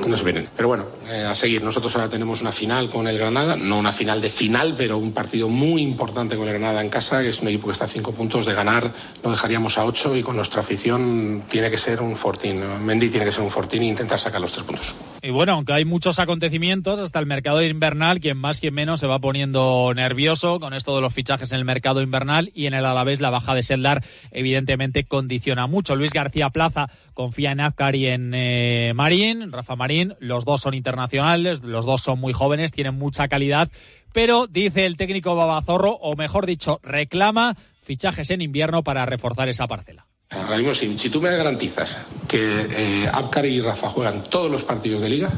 no 0.08 0.18
se 0.18 0.24
vienen. 0.24 0.48
Pero 0.56 0.70
bueno, 0.70 0.86
eh, 1.10 1.26
a 1.26 1.36
seguir, 1.36 1.62
nosotros 1.62 1.94
ahora 1.96 2.08
tenemos 2.08 2.40
una 2.40 2.54
final 2.54 2.90
con 2.90 3.10
el 3.10 3.18
Granada, 3.18 3.58
no 3.58 3.78
una 3.78 3.92
final 3.92 4.22
de 4.22 4.30
final, 4.30 4.76
pero 4.78 4.98
un 4.98 5.12
partido 5.12 5.50
muy 5.50 5.82
importante 5.82 6.38
con 6.38 6.48
el 6.48 6.54
Granada 6.54 6.82
en 6.82 6.88
casa, 6.88 7.22
que 7.22 7.30
es 7.30 7.42
un 7.42 7.50
equipo 7.50 7.68
que 7.68 7.74
está 7.74 7.84
a 7.84 7.90
5 7.90 8.14
puntos 8.14 8.46
de 8.46 8.54
ganar, 8.54 8.90
lo 9.22 9.32
dejaríamos 9.32 9.78
a 9.78 9.84
8 9.84 10.16
y 10.16 10.24
con 10.24 10.38
nuestra 10.38 10.62
afición 10.62 11.44
tiene 11.50 11.70
que 11.70 11.78
ser 11.78 12.02
un 12.02 12.16
fortín, 12.16 12.64
Mendy 12.86 13.10
tiene 13.10 13.26
que 13.26 13.34
ser 13.34 13.44
un 13.44 13.52
fortín 13.52 13.84
e 13.84 13.88
intentar 13.88 14.18
sacar 14.18 14.40
los 14.40 14.54
tres 14.54 14.64
puntos. 14.64 14.96
Y 15.22 15.32
bueno, 15.32 15.54
aunque 15.54 15.74
hay 15.74 15.86
muchos 15.86 16.20
acontecimientos, 16.20 16.85
hasta 16.86 17.20
el 17.20 17.26
mercado 17.26 17.64
invernal, 17.64 18.20
quien 18.20 18.38
más, 18.38 18.60
quien 18.60 18.74
menos 18.74 19.00
se 19.00 19.08
va 19.08 19.18
poniendo 19.18 19.92
nervioso 19.96 20.60
con 20.60 20.74
esto 20.76 20.96
de 20.96 21.02
los 21.02 21.14
fichajes 21.14 21.52
en 21.52 21.58
el 21.58 21.66
mercado 21.66 22.02
invernal 22.02 22.52
y 22.54 22.68
en 22.68 22.76
el 22.76 22.86
Alavés 22.86 23.22
la 23.22 23.32
baja 23.32 23.56
de 23.56 23.64
Seldar 23.64 24.04
evidentemente 24.30 25.04
condiciona 25.04 25.66
mucho. 25.66 25.96
Luis 25.96 26.14
García 26.14 26.52
Plaza 26.52 26.88
confía 27.16 27.52
en 27.52 27.60
Afkar 27.60 27.96
y 27.96 28.08
en 28.08 28.34
eh, 28.36 28.94
Marín, 28.94 29.52
Rafa 29.52 29.76
Marín, 29.76 30.14
los 30.20 30.46
dos 30.46 30.62
son 30.62 30.76
internacionales, 30.76 31.64
los 31.64 31.86
dos 31.86 32.02
son 32.02 32.20
muy 32.20 32.34
jóvenes, 32.34 32.72
tienen 32.72 32.94
mucha 32.94 33.28
calidad, 33.28 33.70
pero 34.14 34.46
dice 34.46 34.86
el 34.86 34.96
técnico 34.96 35.36
Babazorro, 35.36 35.90
o 35.90 36.16
mejor 36.16 36.46
dicho, 36.46 36.80
reclama 36.84 37.58
fichajes 37.82 38.30
en 38.30 38.42
invierno 38.42 38.84
para 38.84 39.08
reforzar 39.08 39.50
esa 39.50 39.66
parcela. 39.66 40.06
Ahora 40.30 40.74
si, 40.74 41.10
tú 41.10 41.20
me 41.20 41.36
garantizas 41.36 42.06
que 42.28 42.68
eh, 42.70 43.10
y 43.44 43.62
Rafa 43.62 43.90
juegan 43.90 44.24
todos 44.30 44.52
los 44.52 44.64
partidos 44.64 45.02
de 45.02 45.10
liga, 45.10 45.32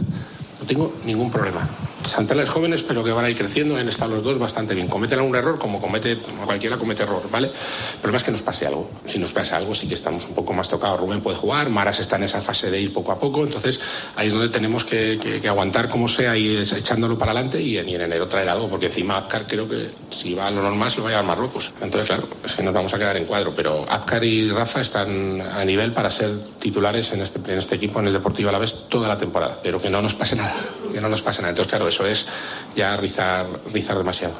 no 0.60 0.66
tengo 0.66 0.94
ningún 1.06 1.32
problema. 1.32 1.68
Centrales 2.04 2.50
jóvenes, 2.50 2.84
pero 2.84 3.04
que 3.04 3.12
van 3.12 3.26
a 3.26 3.30
ir 3.30 3.38
creciendo, 3.38 3.76
han 3.76 3.90
estado 3.90 4.16
los 4.16 4.24
dos 4.24 4.40
bastante 4.40 4.74
bien. 4.74 4.88
Cometen 4.88 5.20
algún 5.20 5.36
error, 5.36 5.60
como 5.60 5.82
comete 5.82 6.18
cualquiera 6.46 6.78
comete 6.78 7.04
error, 7.04 7.24
¿vale? 7.30 7.52
Pero 8.02 8.14
más 8.14 8.24
que 8.24 8.32
nos 8.32 8.42
pase 8.42 8.66
algo. 8.66 8.90
Si 9.06 9.20
nos 9.20 9.32
pasa 9.32 9.58
algo, 9.58 9.76
sí 9.76 9.88
que 9.88 9.94
estamos 9.94 10.26
un 10.26 10.34
poco 10.34 10.54
más 10.54 10.70
tocados. 10.70 11.00
Rubén 11.00 11.22
puede 11.22 11.38
jugar, 11.38 11.70
Maras 11.70 12.00
está 12.00 12.16
en 12.16 12.24
esa 12.24 12.42
fase 12.42 12.72
de 12.72 12.80
ir 12.80 12.94
poco 12.94 13.12
a 13.12 13.20
poco, 13.20 13.44
entonces 13.44 13.82
ahí 14.16 14.28
es 14.28 14.34
donde 14.34 14.50
tenemos 14.50 14.86
que, 14.86 15.42
aguantar 15.48 15.90
como 15.90 16.08
sea 16.08 16.38
y 16.38 16.58
echándolo 16.58 17.18
para 17.18 17.32
adelante 17.32 17.62
y 17.62 17.78
en, 17.78 17.90
enero 17.90 18.28
traer 18.28 18.50
algo, 18.50 18.68
porque 18.68 18.88
encima 18.88 19.18
Apcar 19.18 19.48
creo 19.48 19.68
que 19.68 19.92
si 20.10 20.34
va 20.34 20.48
a 20.48 20.52
lo 20.52 20.62
normal 20.62 20.92
se 20.92 20.98
lo 20.98 21.04
va 21.04 21.10
a 21.10 21.12
llevar 21.14 21.26
Marruecos. 21.26 21.74
Entonces, 21.82 22.08
claro, 22.08 22.28
es 22.46 22.54
que 22.54 22.64
nos 22.64 22.74
vamos 22.74 22.94
a 22.94 22.98
quedar 22.98 23.18
en 23.18 23.26
cuadro, 23.26 23.54
pero 23.56 23.86
Apcar 23.90 24.24
y 24.24 24.50
Rafa 24.52 24.82
están 24.82 25.42
a 25.42 25.64
nivel 25.66 25.94
para 25.94 26.10
ser 26.10 26.32
titulares 26.60 27.12
en 27.14 27.22
este, 27.22 27.40
en 27.52 27.60
este 27.60 27.76
equipo, 27.76 28.00
en 28.00 28.08
el 28.08 28.14
Deportivo 28.14 28.50
a 28.50 28.52
la 28.52 28.60
vez, 28.60 28.88
toda 28.90 29.08
la 29.08 29.18
temporada, 29.18 29.58
pero 29.62 29.82
que 29.82 29.90
no 29.90 30.02
nos 30.02 30.14
pase 30.14 30.36
nada, 30.36 30.47
que 30.94 31.02
no 31.02 31.10
nos 31.10 31.22
pase 31.22 31.42
nada. 31.42 31.52
Entonces, 31.52 31.70
claro, 31.70 31.88
eso 31.88 32.06
es 32.06 32.28
ya 32.76 32.96
rizar, 32.98 33.46
rizar 33.74 33.98
demasiado. 33.98 34.36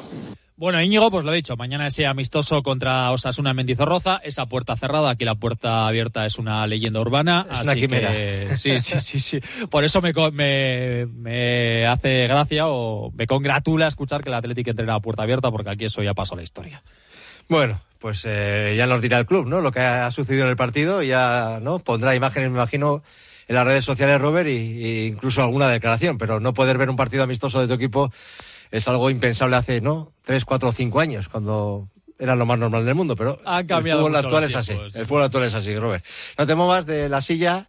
Bueno, 0.58 0.82
Íñigo, 0.82 1.08
pues 1.08 1.24
lo 1.24 1.32
he 1.32 1.36
dicho, 1.36 1.56
mañana 1.56 1.86
ese 1.86 2.04
amistoso 2.04 2.64
contra 2.64 3.12
Osasuna 3.12 3.50
en 3.50 3.56
Mendizorroza, 3.56 4.20
esa 4.24 4.46
puerta 4.46 4.76
cerrada, 4.76 5.10
aquí 5.10 5.24
la 5.24 5.36
puerta 5.36 5.86
abierta 5.86 6.26
es 6.26 6.36
una 6.36 6.66
leyenda 6.66 7.00
urbana. 7.00 7.46
Es 7.52 7.62
una 7.62 7.76
quimera. 7.76 8.10
sí, 8.56 8.80
sí, 8.80 8.98
sí, 9.00 9.20
sí. 9.20 9.40
Por 9.70 9.84
eso 9.84 10.02
me, 10.02 10.12
me, 10.32 11.06
me, 11.06 11.86
hace 11.86 12.26
gracia 12.26 12.66
o 12.66 13.12
me 13.12 13.28
congratula 13.28 13.86
escuchar 13.86 14.20
que 14.20 14.30
el 14.30 14.34
Atlético 14.34 14.70
entrena 14.70 14.96
a 14.96 15.00
puerta 15.00 15.22
abierta, 15.22 15.52
porque 15.52 15.70
aquí 15.70 15.84
eso 15.84 16.02
ya 16.02 16.12
pasó 16.12 16.34
la 16.34 16.42
historia. 16.42 16.82
Bueno, 17.48 17.80
pues 18.00 18.24
eh, 18.26 18.74
ya 18.76 18.88
nos 18.88 19.00
dirá 19.00 19.18
el 19.18 19.26
club, 19.26 19.46
¿no? 19.46 19.60
Lo 19.60 19.70
que 19.70 19.78
ha 19.78 20.10
sucedido 20.10 20.42
en 20.42 20.50
el 20.50 20.56
partido, 20.56 21.02
ya, 21.02 21.60
¿no? 21.62 21.78
Pondrá 21.78 22.16
imágenes, 22.16 22.50
me 22.50 22.56
imagino, 22.56 23.04
en 23.48 23.54
las 23.54 23.64
redes 23.64 23.84
sociales, 23.84 24.20
Robert, 24.20 24.48
y, 24.48 25.06
incluso 25.06 25.42
alguna 25.42 25.68
declaración, 25.68 26.18
pero 26.18 26.38
no 26.38 26.54
poder 26.54 26.78
ver 26.78 26.90
un 26.90 26.96
partido 26.96 27.22
amistoso 27.24 27.60
de 27.60 27.66
tu 27.66 27.72
equipo 27.72 28.12
es 28.70 28.86
algo 28.86 29.08
impensable 29.08 29.56
hace, 29.56 29.80
¿no? 29.80 30.12
Tres, 30.22 30.44
cuatro 30.44 30.68
o 30.68 30.72
cinco 30.72 31.00
años, 31.00 31.28
cuando 31.28 31.88
era 32.18 32.36
lo 32.36 32.44
más 32.44 32.58
normal 32.58 32.84
del 32.84 32.94
mundo, 32.94 33.16
pero 33.16 33.40
el 33.46 33.66
fútbol 33.66 34.16
actual 34.16 34.44
es 34.44 34.54
así. 34.54 34.72
El 34.94 35.06
fútbol 35.06 35.22
actual 35.22 35.44
es 35.44 35.54
así, 35.54 35.74
Robert. 35.76 36.04
No 36.36 36.46
te 36.46 36.54
muevas 36.54 36.84
de 36.84 37.08
la 37.08 37.22
silla, 37.22 37.68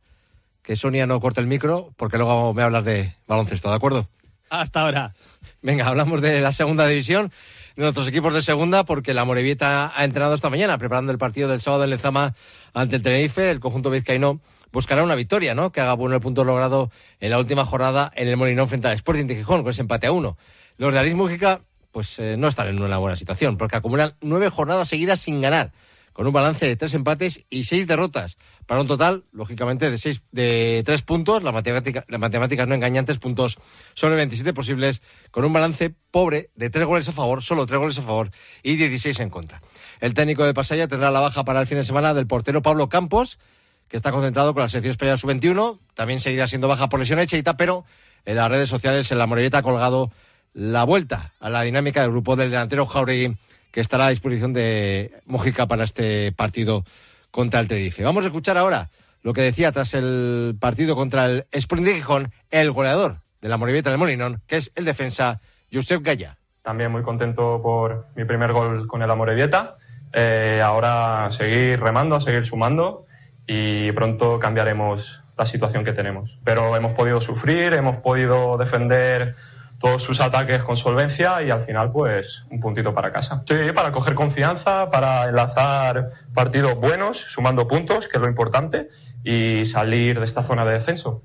que 0.61 0.75
Sonia 0.75 1.07
no 1.07 1.21
corte 1.21 1.39
el 1.39 1.47
micro, 1.47 1.93
porque 1.95 2.17
luego 2.17 2.53
me 2.53 2.61
hablas 2.61 2.83
de 2.83 3.15
baloncesto, 3.25 3.69
¿de 3.69 3.75
acuerdo? 3.75 4.09
Hasta 4.49 4.81
ahora. 4.81 5.13
Venga, 5.61 5.87
hablamos 5.87 6.21
de 6.21 6.41
la 6.41 6.51
segunda 6.51 6.85
división, 6.87 7.31
de 7.77 7.83
nuestros 7.83 8.07
equipos 8.09 8.33
de 8.33 8.41
segunda, 8.41 8.83
porque 8.83 9.13
la 9.13 9.23
Morevieta 9.23 9.93
ha 9.95 10.03
entrenado 10.03 10.35
esta 10.35 10.49
mañana, 10.49 10.77
preparando 10.77 11.13
el 11.13 11.17
partido 11.17 11.47
del 11.47 11.61
sábado 11.61 11.85
en 11.85 11.91
Lezama 11.91 12.35
ante 12.73 12.97
el 12.97 13.01
Tenerife, 13.01 13.49
el 13.51 13.61
conjunto 13.61 13.89
vizcaíno 13.89 14.41
buscará 14.71 15.03
una 15.03 15.15
victoria, 15.15 15.55
¿no? 15.55 15.71
Que 15.71 15.81
haga 15.81 15.93
bueno 15.93 16.15
el 16.15 16.21
punto 16.21 16.43
logrado 16.43 16.91
en 17.19 17.31
la 17.31 17.37
última 17.37 17.65
jornada 17.65 18.11
en 18.15 18.27
el 18.27 18.37
Molinón 18.37 18.67
frente 18.67 18.87
al 18.87 18.95
Sporting 18.95 19.25
de 19.25 19.35
Gijón, 19.35 19.63
con 19.63 19.71
ese 19.71 19.81
empate 19.81 20.07
a 20.07 20.11
uno. 20.11 20.37
Los 20.77 20.93
de 20.93 20.99
Aris 20.99 21.15
Mújica, 21.15 21.61
pues 21.91 22.19
eh, 22.19 22.35
no 22.37 22.47
están 22.47 22.67
en 22.67 22.81
una 22.81 22.97
buena 22.97 23.15
situación, 23.15 23.57
porque 23.57 23.75
acumulan 23.75 24.15
nueve 24.21 24.49
jornadas 24.49 24.89
seguidas 24.89 25.19
sin 25.19 25.41
ganar, 25.41 25.71
con 26.13 26.27
un 26.27 26.33
balance 26.33 26.65
de 26.65 26.75
tres 26.75 26.93
empates 26.93 27.45
y 27.49 27.63
seis 27.63 27.87
derrotas, 27.87 28.37
para 28.65 28.81
un 28.81 28.87
total, 28.87 29.23
lógicamente, 29.31 29.89
de 29.89 29.97
seis, 29.97 30.21
de 30.31 30.83
tres 30.85 31.01
puntos, 31.01 31.43
las 31.43 31.53
matemáticas 31.53 32.05
la 32.07 32.17
matemática 32.17 32.65
no 32.65 32.75
engañantes, 32.75 33.17
puntos 33.19 33.57
sobre 33.93 34.15
27 34.15 34.53
posibles, 34.53 35.01
con 35.31 35.45
un 35.45 35.53
balance 35.53 35.93
pobre 36.11 36.49
de 36.55 36.69
tres 36.69 36.85
goles 36.85 37.07
a 37.09 37.11
favor, 37.11 37.43
solo 37.43 37.65
tres 37.65 37.79
goles 37.79 37.97
a 37.99 38.01
favor 38.01 38.31
y 38.63 38.75
16 38.75 39.19
en 39.21 39.29
contra. 39.29 39.61
El 39.99 40.13
técnico 40.13 40.45
de 40.45 40.53
Pasaya 40.53 40.87
tendrá 40.87 41.09
la 41.11 41.19
baja 41.19 41.43
para 41.43 41.61
el 41.61 41.67
fin 41.67 41.77
de 41.77 41.83
semana 41.83 42.13
del 42.13 42.27
portero 42.27 42.61
Pablo 42.61 42.89
Campos, 42.89 43.39
que 43.89 43.97
está 43.97 44.11
concentrado 44.11 44.53
con 44.53 44.63
la 44.63 44.69
selección 44.69 44.91
española 44.91 45.17
sub-21. 45.17 45.79
También 45.95 46.19
seguirá 46.19 46.47
siendo 46.47 46.67
baja 46.67 46.87
por 46.87 46.99
lesión 46.99 47.19
hecha, 47.19 47.57
pero 47.57 47.85
en 48.25 48.35
las 48.35 48.49
redes 48.49 48.69
sociales, 48.69 49.11
en 49.11 49.17
la 49.17 49.25
Morelleta, 49.25 49.57
ha 49.57 49.63
colgado 49.63 50.11
la 50.53 50.83
vuelta 50.83 51.33
a 51.39 51.49
la 51.49 51.63
dinámica 51.63 52.01
del 52.01 52.11
grupo 52.11 52.35
del 52.35 52.51
delantero 52.51 52.85
Jauregui, 52.85 53.37
que 53.71 53.81
estará 53.81 54.07
a 54.07 54.09
disposición 54.09 54.53
de 54.53 55.11
Mojica 55.25 55.67
para 55.67 55.83
este 55.83 56.31
partido 56.31 56.83
contra 57.31 57.59
el 57.59 57.67
Tenerife. 57.67 58.03
Vamos 58.03 58.23
a 58.23 58.27
escuchar 58.27 58.57
ahora 58.57 58.89
lo 59.21 59.33
que 59.33 59.41
decía 59.41 59.71
tras 59.71 59.93
el 59.93 60.55
partido 60.59 60.95
contra 60.95 61.25
el 61.25 61.45
Spring 61.51 61.83
de 61.83 61.95
Gijón, 61.95 62.31
el 62.51 62.71
goleador 62.71 63.17
de 63.41 63.49
la 63.49 63.57
Morelleta 63.57 63.89
del 63.89 63.99
Molinón, 63.99 64.41
que 64.47 64.57
es 64.57 64.71
el 64.75 64.85
defensa 64.85 65.41
Josep 65.71 66.03
Gaya. 66.03 66.37
También 66.61 66.91
muy 66.91 67.03
contento 67.03 67.59
por 67.61 68.07
mi 68.15 68.25
primer 68.25 68.53
gol 68.53 68.87
con 68.87 69.01
el 69.01 69.09
Amorebieta. 69.09 69.77
Eh, 70.13 70.61
ahora 70.63 71.29
seguir 71.31 71.79
remando, 71.79 72.19
seguir 72.19 72.45
sumando 72.45 73.05
y 73.51 73.91
pronto 73.93 74.37
cambiaremos 74.37 75.21
la 75.35 75.45
situación 75.47 75.83
que 75.83 75.91
tenemos. 75.91 76.37
Pero 76.43 76.75
hemos 76.75 76.93
podido 76.93 77.19
sufrir, 77.19 77.73
hemos 77.73 77.97
podido 77.97 78.55
defender 78.57 79.35
todos 79.79 80.03
sus 80.03 80.21
ataques 80.21 80.61
con 80.63 80.77
solvencia 80.77 81.41
y 81.41 81.49
al 81.49 81.65
final 81.65 81.91
pues 81.91 82.43
un 82.51 82.59
puntito 82.59 82.93
para 82.93 83.11
casa. 83.11 83.43
Sí, 83.47 83.55
para 83.73 83.91
coger 83.91 84.13
confianza, 84.13 84.91
para 84.91 85.29
enlazar 85.29 86.11
partidos 86.31 86.75
buenos, 86.75 87.25
sumando 87.29 87.67
puntos, 87.67 88.07
que 88.07 88.17
es 88.17 88.21
lo 88.21 88.29
importante, 88.29 88.89
y 89.23 89.65
salir 89.65 90.19
de 90.19 90.25
esta 90.25 90.43
zona 90.43 90.63
de 90.63 90.73
descenso. 90.73 91.23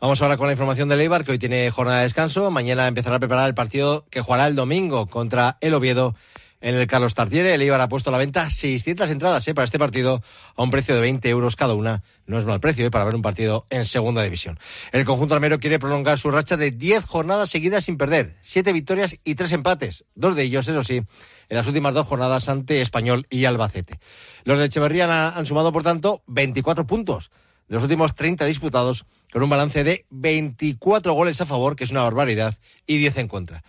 Vamos 0.00 0.22
ahora 0.22 0.38
con 0.38 0.46
la 0.46 0.54
información 0.54 0.88
de 0.88 0.96
Leibar, 0.96 1.24
que 1.24 1.32
hoy 1.32 1.38
tiene 1.38 1.70
jornada 1.70 1.98
de 1.98 2.04
descanso. 2.04 2.50
Mañana 2.50 2.86
empezará 2.86 3.16
a 3.16 3.20
preparar 3.20 3.46
el 3.46 3.54
partido 3.54 4.06
que 4.10 4.22
jugará 4.22 4.46
el 4.46 4.54
domingo 4.54 5.06
contra 5.06 5.58
el 5.60 5.74
Oviedo 5.74 6.14
en 6.60 6.74
el 6.74 6.86
Carlos 6.86 7.14
Tartiere. 7.14 7.54
El 7.54 7.62
Eibar 7.62 7.80
ha 7.80 7.88
puesto 7.88 8.10
a 8.10 8.12
la 8.12 8.18
venta 8.18 8.48
600 8.50 9.10
entradas 9.10 9.46
¿eh? 9.48 9.54
para 9.54 9.64
este 9.64 9.78
partido 9.78 10.22
a 10.56 10.62
un 10.62 10.70
precio 10.70 10.94
de 10.94 11.00
20 11.00 11.28
euros 11.28 11.56
cada 11.56 11.74
una. 11.74 12.02
No 12.26 12.38
es 12.38 12.46
mal 12.46 12.60
precio 12.60 12.86
¿eh? 12.86 12.90
para 12.90 13.04
ver 13.04 13.14
un 13.14 13.22
partido 13.22 13.66
en 13.70 13.84
segunda 13.84 14.22
división. 14.22 14.58
El 14.92 15.04
conjunto 15.04 15.34
armero 15.34 15.60
quiere 15.60 15.78
prolongar 15.78 16.18
su 16.18 16.30
racha 16.30 16.56
de 16.56 16.70
10 16.70 17.04
jornadas 17.04 17.50
seguidas 17.50 17.84
sin 17.84 17.96
perder. 17.96 18.36
7 18.42 18.72
victorias 18.72 19.16
y 19.24 19.34
3 19.34 19.52
empates. 19.52 20.04
Dos 20.14 20.36
de 20.36 20.42
ellos, 20.42 20.68
eso 20.68 20.84
sí, 20.84 21.02
en 21.48 21.56
las 21.56 21.66
últimas 21.66 21.94
dos 21.94 22.06
jornadas 22.06 22.48
ante 22.48 22.80
Español 22.80 23.26
y 23.30 23.44
Albacete. 23.44 23.98
Los 24.44 24.58
de 24.58 24.66
Echeverría 24.66 25.28
han, 25.28 25.46
sumado, 25.46 25.72
por 25.72 25.82
tanto, 25.82 26.22
24 26.26 26.86
puntos 26.86 27.30
de 27.68 27.74
los 27.74 27.82
últimos 27.82 28.14
30 28.14 28.44
disputados 28.44 29.06
con 29.32 29.42
un 29.42 29.50
balance 29.50 29.84
de 29.84 30.06
24 30.10 31.12
goles 31.12 31.40
a 31.40 31.46
favor, 31.46 31.76
que 31.76 31.84
es 31.84 31.90
una 31.90 32.02
barbaridad, 32.02 32.56
y 32.86 32.98
10 32.98 33.18
en 33.18 33.28
contra. 33.28 33.64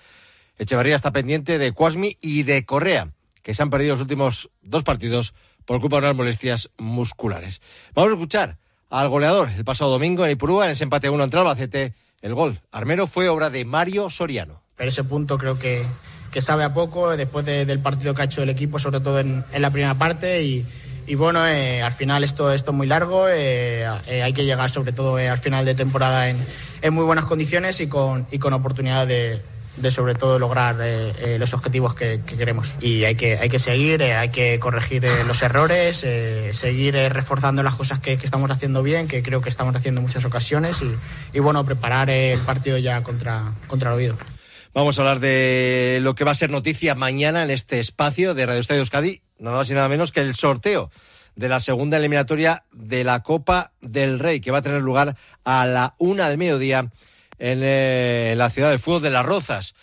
Echeverría 0.57 0.95
está 0.95 1.11
pendiente 1.11 1.57
de 1.57 1.71
Cuasmi 1.71 2.17
y 2.21 2.43
de 2.43 2.65
Correa, 2.65 3.11
que 3.43 3.53
se 3.53 3.61
han 3.61 3.69
perdido 3.69 3.93
los 3.93 4.01
últimos 4.01 4.49
dos 4.61 4.83
partidos 4.83 5.33
por 5.65 5.79
culpa 5.81 5.97
de 5.97 6.03
unas 6.03 6.15
molestias 6.15 6.71
musculares. 6.77 7.61
Vamos 7.93 8.11
a 8.11 8.13
escuchar 8.13 8.57
al 8.89 9.09
goleador 9.09 9.49
el 9.49 9.65
pasado 9.65 9.91
domingo 9.91 10.25
en 10.25 10.31
Ipurúa, 10.31 10.65
en 10.65 10.71
ese 10.71 10.85
empate 10.85 11.09
1 11.09 11.23
entre 11.23 11.39
Albacete. 11.39 11.93
El 12.21 12.33
gol 12.33 12.61
armero 12.71 13.05
fue 13.05 13.29
obra 13.29 13.49
de 13.49 13.65
Mario 13.65 14.09
Soriano. 14.09 14.63
Pero 14.75 14.89
ese 14.89 15.03
punto 15.03 15.37
creo 15.37 15.59
que, 15.59 15.83
que 16.31 16.41
sabe 16.41 16.63
a 16.63 16.73
poco 16.73 17.15
después 17.15 17.45
del 17.45 17.79
partido 17.79 18.13
que 18.13 18.21
ha 18.23 18.25
hecho 18.25 18.41
el 18.41 18.49
equipo, 18.49 18.79
sobre 18.79 19.01
todo 19.01 19.19
en, 19.19 19.43
la 19.57 19.69
primera 19.69 19.93
parte. 19.95 20.41
Y, 20.43 20.65
y 21.05 21.15
bueno, 21.15 21.45
eh, 21.45 21.81
al 21.81 21.91
final 21.91 22.23
esto, 22.23 22.51
esto 22.51 22.71
es 22.71 22.77
muy 22.77 22.87
largo, 22.87 23.27
eh, 23.29 23.85
eh, 24.07 24.23
hay 24.23 24.33
que 24.33 24.45
llegar 24.45 24.69
sobre 24.69 24.93
todo 24.93 25.17
al 25.17 25.37
final 25.37 25.65
de 25.65 25.75
temporada 25.75 26.29
en, 26.29 26.37
en, 26.81 26.93
muy 26.93 27.05
buenas 27.05 27.25
condiciones 27.25 27.79
y 27.81 27.87
con, 27.87 28.27
y 28.31 28.39
con 28.39 28.53
oportunidad 28.53 29.07
de, 29.07 29.39
de 29.77 29.91
sobre 29.91 30.15
todo 30.15 30.39
lograr 30.39 30.75
los 31.39 31.53
objetivos 31.53 31.93
que, 31.93 32.21
que, 32.25 32.35
queremos. 32.35 32.73
Y 32.81 33.03
hay 33.03 33.15
que, 33.15 33.37
hay 33.37 33.49
que 33.49 33.59
seguir, 33.59 34.03
hay 34.03 34.29
que 34.29 34.59
corregir 34.59 35.05
los 35.25 35.41
errores, 35.41 36.05
seguir 36.51 36.95
reforzando 36.95 37.63
las 37.63 37.75
cosas 37.75 37.99
que, 37.99 38.13
estamos 38.13 38.51
haciendo 38.51 38.83
bien, 38.83 39.07
que 39.07 39.23
creo 39.23 39.41
que 39.41 39.49
estamos 39.49 39.75
haciendo 39.75 39.99
en 39.99 40.07
muchas 40.07 40.25
ocasiones 40.25 40.83
y, 41.33 41.39
bueno, 41.39 41.63
preparar 41.65 42.09
el 42.09 42.39
partido 42.39 42.77
ya 42.77 43.03
contra, 43.03 43.53
contra 43.67 43.89
el 43.89 43.95
Oviedo. 43.95 44.17
Vamos 44.73 44.97
a 44.97 45.01
hablar 45.01 45.19
de 45.19 45.99
lo 46.01 46.13
que 46.13 46.23
va 46.23 46.31
a 46.31 46.35
ser 46.35 46.49
noticia 46.49 46.93
mañana 46.93 47.43
en 47.43 47.49
este 47.49 47.79
espacio 47.79 48.33
de 48.33 48.45
Radio 48.45 48.61
Estadio 48.61 48.81
Euskadi, 48.81 49.21
nada 49.39 49.57
más 49.57 49.71
y 49.71 49.73
nada 49.73 49.89
menos 49.89 50.11
que 50.11 50.19
el 50.19 50.35
sorteo 50.35 50.91
de 51.35 51.49
la 51.49 51.59
segunda 51.59 51.97
eliminatoria 51.97 52.63
de 52.71 53.03
la 53.03 53.23
Copa 53.23 53.71
del 53.81 54.19
Rey, 54.19 54.39
que 54.39 54.51
va 54.51 54.59
a 54.59 54.61
tener 54.61 54.81
lugar 54.81 55.15
a 55.45 55.65
la 55.65 55.93
una 55.97 56.29
del 56.29 56.37
mediodía 56.37 56.91
en, 57.39 57.61
eh, 57.63 58.31
en 58.31 58.37
la 58.37 58.49
ciudad 58.49 58.69
del 58.69 58.79
fútbol 58.79 59.01
de 59.01 59.09
Las 59.09 59.25
Rozas. 59.25 59.75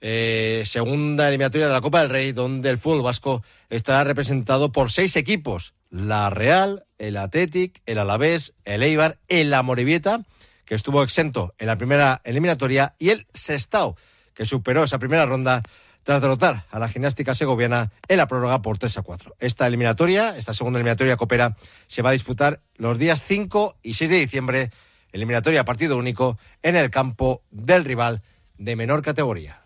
Eh, 0.00 0.62
segunda 0.64 1.28
eliminatoria 1.28 1.66
de 1.66 1.74
la 1.74 1.80
Copa 1.80 2.00
del 2.00 2.08
Rey, 2.08 2.32
donde 2.32 2.70
el 2.70 2.78
fútbol 2.78 3.02
vasco 3.02 3.42
estará 3.68 4.04
representado 4.04 4.72
por 4.72 4.90
seis 4.90 5.16
equipos: 5.16 5.74
la 5.90 6.30
Real, 6.30 6.86
el 6.98 7.16
Athletic, 7.16 7.82
el 7.86 7.98
Alavés, 7.98 8.54
el 8.64 8.82
Eibar, 8.82 9.18
el 9.28 9.52
Amorebieta, 9.52 10.22
que 10.64 10.74
estuvo 10.74 11.02
exento 11.02 11.54
en 11.58 11.66
la 11.66 11.76
primera 11.76 12.22
eliminatoria, 12.24 12.94
y 12.98 13.10
el 13.10 13.26
Sestao, 13.34 13.96
que 14.32 14.46
superó 14.46 14.84
esa 14.84 14.98
primera 14.98 15.26
ronda 15.26 15.62
tras 16.02 16.22
derrotar 16.22 16.64
a 16.70 16.78
la 16.78 16.88
gimnástica 16.88 17.34
segoviana 17.34 17.92
en 18.08 18.16
la 18.16 18.26
prórroga 18.26 18.62
por 18.62 18.78
3 18.78 18.98
a 18.98 19.02
4. 19.02 19.36
Esta 19.38 19.66
eliminatoria, 19.66 20.36
esta 20.36 20.54
segunda 20.54 20.78
eliminatoria 20.78 21.16
coopera, 21.16 21.56
se 21.88 22.02
va 22.02 22.10
a 22.10 22.14
disputar 22.14 22.60
los 22.76 22.98
días 22.98 23.22
5 23.26 23.76
y 23.82 23.94
6 23.94 24.10
de 24.10 24.16
diciembre, 24.16 24.70
eliminatoria 25.12 25.64
partido 25.64 25.96
único 25.96 26.38
en 26.62 26.76
el 26.76 26.90
campo 26.90 27.42
del 27.50 27.84
rival 27.84 28.22
de 28.58 28.76
menor 28.76 29.02
categoría. 29.02 29.60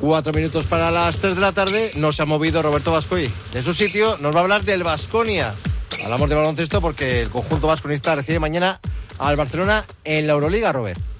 Cuatro 0.00 0.32
minutos 0.32 0.66
para 0.66 0.90
las 0.90 1.18
tres 1.18 1.36
de 1.36 1.40
la 1.40 1.52
tarde. 1.52 1.92
No 1.94 2.10
se 2.10 2.22
ha 2.22 2.26
movido 2.26 2.60
Roberto 2.60 2.90
Vascoy 2.90 3.30
de 3.52 3.62
su 3.62 3.72
sitio. 3.72 4.18
Nos 4.18 4.34
va 4.34 4.40
a 4.40 4.42
hablar 4.42 4.64
del 4.64 4.82
Vasconia. 4.82 5.54
Hablamos 6.02 6.28
de 6.28 6.34
baloncesto 6.34 6.80
porque 6.80 7.22
el 7.22 7.30
conjunto 7.30 7.68
vasconista 7.68 8.16
recibe 8.16 8.40
mañana 8.40 8.80
al 9.18 9.36
Barcelona 9.36 9.84
en 10.02 10.26
la 10.26 10.32
Euroliga, 10.32 10.72
Robert. 10.72 11.11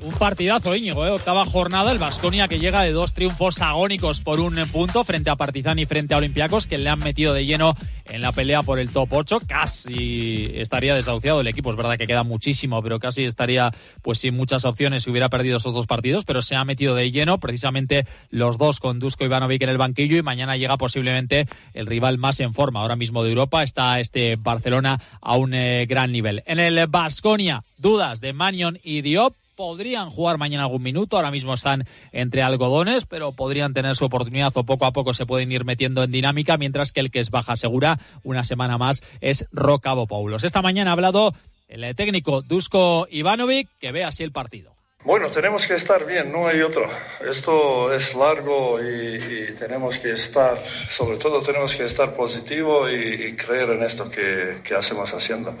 Un 0.00 0.12
partidazo, 0.12 0.76
Íñigo, 0.76 1.04
¿eh? 1.04 1.10
octava 1.10 1.44
jornada, 1.44 1.90
el 1.90 1.98
Vasconia 1.98 2.46
que 2.46 2.60
llega 2.60 2.82
de 2.82 2.92
dos 2.92 3.14
triunfos 3.14 3.60
agónicos 3.60 4.20
por 4.20 4.38
un 4.38 4.54
punto 4.70 5.02
frente 5.02 5.28
a 5.28 5.34
Partizan 5.34 5.80
y 5.80 5.86
frente 5.86 6.14
a 6.14 6.18
Olympiacos, 6.18 6.68
que 6.68 6.78
le 6.78 6.88
han 6.88 7.00
metido 7.00 7.34
de 7.34 7.46
lleno 7.46 7.74
en 8.04 8.22
la 8.22 8.30
pelea 8.30 8.62
por 8.62 8.78
el 8.78 8.90
top 8.90 9.12
8. 9.12 9.40
Casi 9.48 10.52
estaría 10.54 10.94
desahuciado 10.94 11.40
el 11.40 11.48
equipo, 11.48 11.70
es 11.70 11.76
verdad 11.76 11.98
que 11.98 12.06
queda 12.06 12.22
muchísimo, 12.22 12.80
pero 12.80 13.00
casi 13.00 13.24
estaría 13.24 13.72
pues 14.00 14.20
sin 14.20 14.36
muchas 14.36 14.64
opciones 14.64 15.02
si 15.02 15.10
hubiera 15.10 15.30
perdido 15.30 15.56
esos 15.56 15.74
dos 15.74 15.88
partidos, 15.88 16.24
pero 16.24 16.42
se 16.42 16.54
ha 16.54 16.64
metido 16.64 16.94
de 16.94 17.10
lleno 17.10 17.40
precisamente 17.40 18.06
los 18.30 18.56
dos 18.56 18.78
con 18.78 19.00
Dusko 19.00 19.24
Ivanovic 19.24 19.62
en 19.62 19.70
el 19.70 19.78
banquillo 19.78 20.16
y 20.16 20.22
mañana 20.22 20.56
llega 20.56 20.76
posiblemente 20.76 21.48
el 21.74 21.86
rival 21.86 22.18
más 22.18 22.38
en 22.38 22.54
forma 22.54 22.82
ahora 22.82 22.94
mismo 22.94 23.24
de 23.24 23.30
Europa, 23.30 23.64
está 23.64 23.98
este 23.98 24.36
Barcelona 24.36 25.00
a 25.20 25.36
un 25.36 25.54
eh, 25.54 25.86
gran 25.86 26.12
nivel. 26.12 26.44
En 26.46 26.60
el 26.60 26.86
Vasconia, 26.86 27.64
dudas 27.78 28.20
de 28.20 28.32
Manion 28.32 28.78
y 28.84 29.02
Diop 29.02 29.34
podrían 29.58 30.08
jugar 30.08 30.38
mañana 30.38 30.62
algún 30.62 30.84
minuto, 30.84 31.16
ahora 31.16 31.32
mismo 31.32 31.52
están 31.52 31.84
entre 32.12 32.42
algodones, 32.42 33.06
pero 33.06 33.32
podrían 33.32 33.74
tener 33.74 33.96
su 33.96 34.04
oportunidad 34.04 34.52
o 34.54 34.62
poco 34.62 34.86
a 34.86 34.92
poco 34.92 35.14
se 35.14 35.26
pueden 35.26 35.50
ir 35.50 35.64
metiendo 35.64 36.04
en 36.04 36.12
dinámica, 36.12 36.56
mientras 36.56 36.92
que 36.92 37.00
el 37.00 37.10
que 37.10 37.18
es 37.18 37.30
baja 37.30 37.56
segura 37.56 37.98
una 38.22 38.44
semana 38.44 38.78
más 38.78 39.02
es 39.20 39.46
Rocabo 39.50 40.06
Paulos. 40.06 40.44
Esta 40.44 40.62
mañana 40.62 40.90
ha 40.90 40.92
hablado 40.92 41.34
el 41.66 41.92
técnico 41.96 42.42
Dusko 42.42 43.08
Ivanovic, 43.10 43.68
que 43.80 43.90
ve 43.90 44.04
así 44.04 44.22
el 44.22 44.30
partido. 44.30 44.76
Bueno, 45.02 45.28
tenemos 45.28 45.66
que 45.66 45.74
estar 45.74 46.06
bien, 46.06 46.30
no 46.30 46.46
hay 46.46 46.60
otro. 46.60 46.88
Esto 47.28 47.92
es 47.92 48.14
largo 48.14 48.78
y, 48.80 49.16
y 49.16 49.56
tenemos 49.58 49.98
que 49.98 50.12
estar, 50.12 50.62
sobre 50.88 51.18
todo 51.18 51.42
tenemos 51.42 51.74
que 51.74 51.86
estar 51.86 52.14
positivo 52.14 52.88
y, 52.88 52.94
y 52.94 53.36
creer 53.36 53.70
en 53.70 53.82
esto 53.82 54.08
que, 54.08 54.58
que 54.62 54.74
hacemos 54.76 55.12
haciendo. 55.12 55.52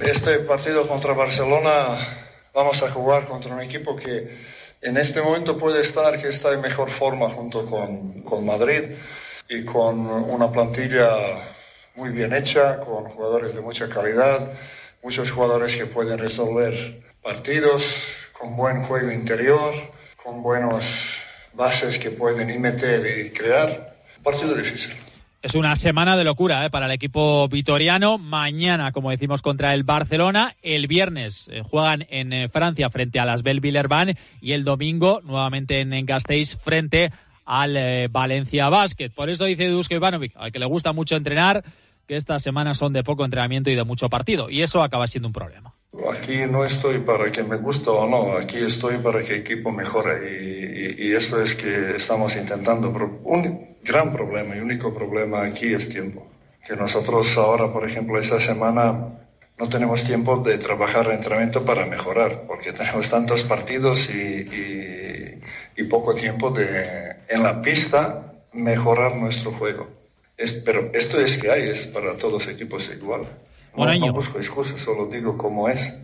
Este 0.00 0.38
partido 0.38 0.88
contra 0.88 1.12
Barcelona 1.12 2.27
vamos 2.58 2.82
a 2.82 2.90
jugar 2.90 3.24
contra 3.24 3.54
un 3.54 3.60
equipo 3.60 3.94
que 3.94 4.36
en 4.82 4.96
este 4.96 5.22
momento 5.22 5.56
puede 5.56 5.80
estar, 5.80 6.20
que 6.20 6.28
está 6.28 6.52
en 6.52 6.60
mejor 6.60 6.90
forma 6.90 7.30
junto 7.30 7.64
con, 7.64 8.22
con 8.22 8.44
Madrid 8.44 8.82
y 9.48 9.64
con 9.64 9.94
una 10.08 10.50
plantilla 10.50 11.08
muy 11.94 12.10
bien 12.10 12.34
hecha, 12.34 12.80
con 12.80 13.04
jugadores 13.04 13.54
de 13.54 13.60
mucha 13.60 13.88
calidad, 13.88 14.40
muchos 15.04 15.30
jugadores 15.30 15.76
que 15.76 15.86
pueden 15.86 16.18
resolver 16.18 17.00
partidos, 17.22 18.02
con 18.32 18.56
buen 18.56 18.82
juego 18.82 19.12
interior, 19.12 19.72
con 20.20 20.42
buenas 20.42 21.20
bases 21.52 21.96
que 21.96 22.10
pueden 22.10 22.60
meter 22.60 23.06
y 23.20 23.30
crear. 23.30 23.94
Partido 24.24 24.56
difícil. 24.56 24.96
Es 25.40 25.54
una 25.54 25.76
semana 25.76 26.16
de 26.16 26.24
locura 26.24 26.66
¿eh? 26.66 26.70
para 26.70 26.86
el 26.86 26.92
equipo 26.92 27.48
vitoriano. 27.48 28.18
Mañana, 28.18 28.90
como 28.90 29.10
decimos, 29.10 29.40
contra 29.40 29.72
el 29.72 29.84
Barcelona. 29.84 30.56
El 30.62 30.88
viernes 30.88 31.48
eh, 31.52 31.62
juegan 31.62 32.06
en 32.10 32.32
eh, 32.32 32.48
Francia 32.48 32.90
frente 32.90 33.20
a 33.20 33.24
las 33.24 33.44
Bell 33.44 33.60
Villerban 33.60 34.16
y 34.40 34.52
el 34.52 34.64
domingo 34.64 35.20
nuevamente 35.22 35.78
en, 35.78 35.92
en 35.92 36.06
Gasteiz 36.06 36.56
frente 36.56 37.12
al 37.44 37.76
eh, 37.76 38.08
Valencia 38.10 38.68
Basket. 38.68 39.10
Por 39.10 39.30
eso 39.30 39.44
dice 39.44 39.68
Dusko 39.68 39.94
Ivanovic, 39.94 40.32
al 40.36 40.50
que 40.50 40.58
le 40.58 40.66
gusta 40.66 40.92
mucho 40.92 41.14
entrenar, 41.14 41.62
que 42.08 42.16
estas 42.16 42.42
semanas 42.42 42.76
son 42.76 42.92
de 42.92 43.04
poco 43.04 43.24
entrenamiento 43.24 43.70
y 43.70 43.76
de 43.76 43.84
mucho 43.84 44.08
partido. 44.08 44.50
Y 44.50 44.62
eso 44.62 44.82
acaba 44.82 45.06
siendo 45.06 45.28
un 45.28 45.34
problema. 45.34 45.72
Aquí 46.06 46.46
no 46.46 46.64
estoy 46.64 46.98
para 46.98 47.30
que 47.32 47.42
me 47.42 47.56
guste 47.56 47.90
o 47.90 48.06
no, 48.06 48.36
aquí 48.36 48.58
estoy 48.58 48.98
para 48.98 49.20
que 49.22 49.34
el 49.34 49.40
equipo 49.40 49.70
mejore 49.70 50.94
y, 50.96 51.08
y, 51.08 51.12
eso 51.12 51.42
es 51.42 51.54
que 51.54 51.96
estamos 51.96 52.36
intentando. 52.36 52.88
Un 53.24 53.76
gran 53.82 54.12
problema 54.12 54.56
y 54.56 54.60
único 54.60 54.94
problema 54.94 55.44
aquí 55.44 55.74
es 55.74 55.88
tiempo. 55.88 56.26
Que 56.66 56.76
nosotros 56.76 57.36
ahora, 57.36 57.72
por 57.72 57.88
ejemplo, 57.88 58.20
esta 58.20 58.40
semana 58.40 59.18
no 59.58 59.68
tenemos 59.68 60.04
tiempo 60.04 60.36
de 60.38 60.58
trabajar 60.58 61.06
el 61.06 61.12
entrenamiento 61.14 61.64
para 61.64 61.84
mejorar, 61.84 62.44
porque 62.46 62.72
tenemos 62.72 63.10
tantos 63.10 63.42
partidos 63.42 64.08
y, 64.10 64.44
poco 65.88 66.14
tiempo 66.14 66.50
de 66.50 67.16
en 67.28 67.42
la 67.42 67.62
pista 67.62 68.34
mejorar 68.52 69.16
nuestro 69.16 69.52
juego. 69.52 69.88
Pero 70.36 70.90
esto 70.92 71.18
es 71.18 71.38
que 71.38 71.50
hay, 71.50 71.70
es 71.70 71.86
para 71.86 72.16
todos 72.18 72.34
los 72.34 72.48
equipos 72.48 72.92
igual. 72.94 73.22
Bueno, 73.78 73.98
no, 73.98 74.06
no, 74.08 74.12
busco 74.12 74.38
excusas, 74.38 74.80
solo 74.80 75.06
digo 75.06 75.38
cómo 75.38 75.68
es. 75.68 75.94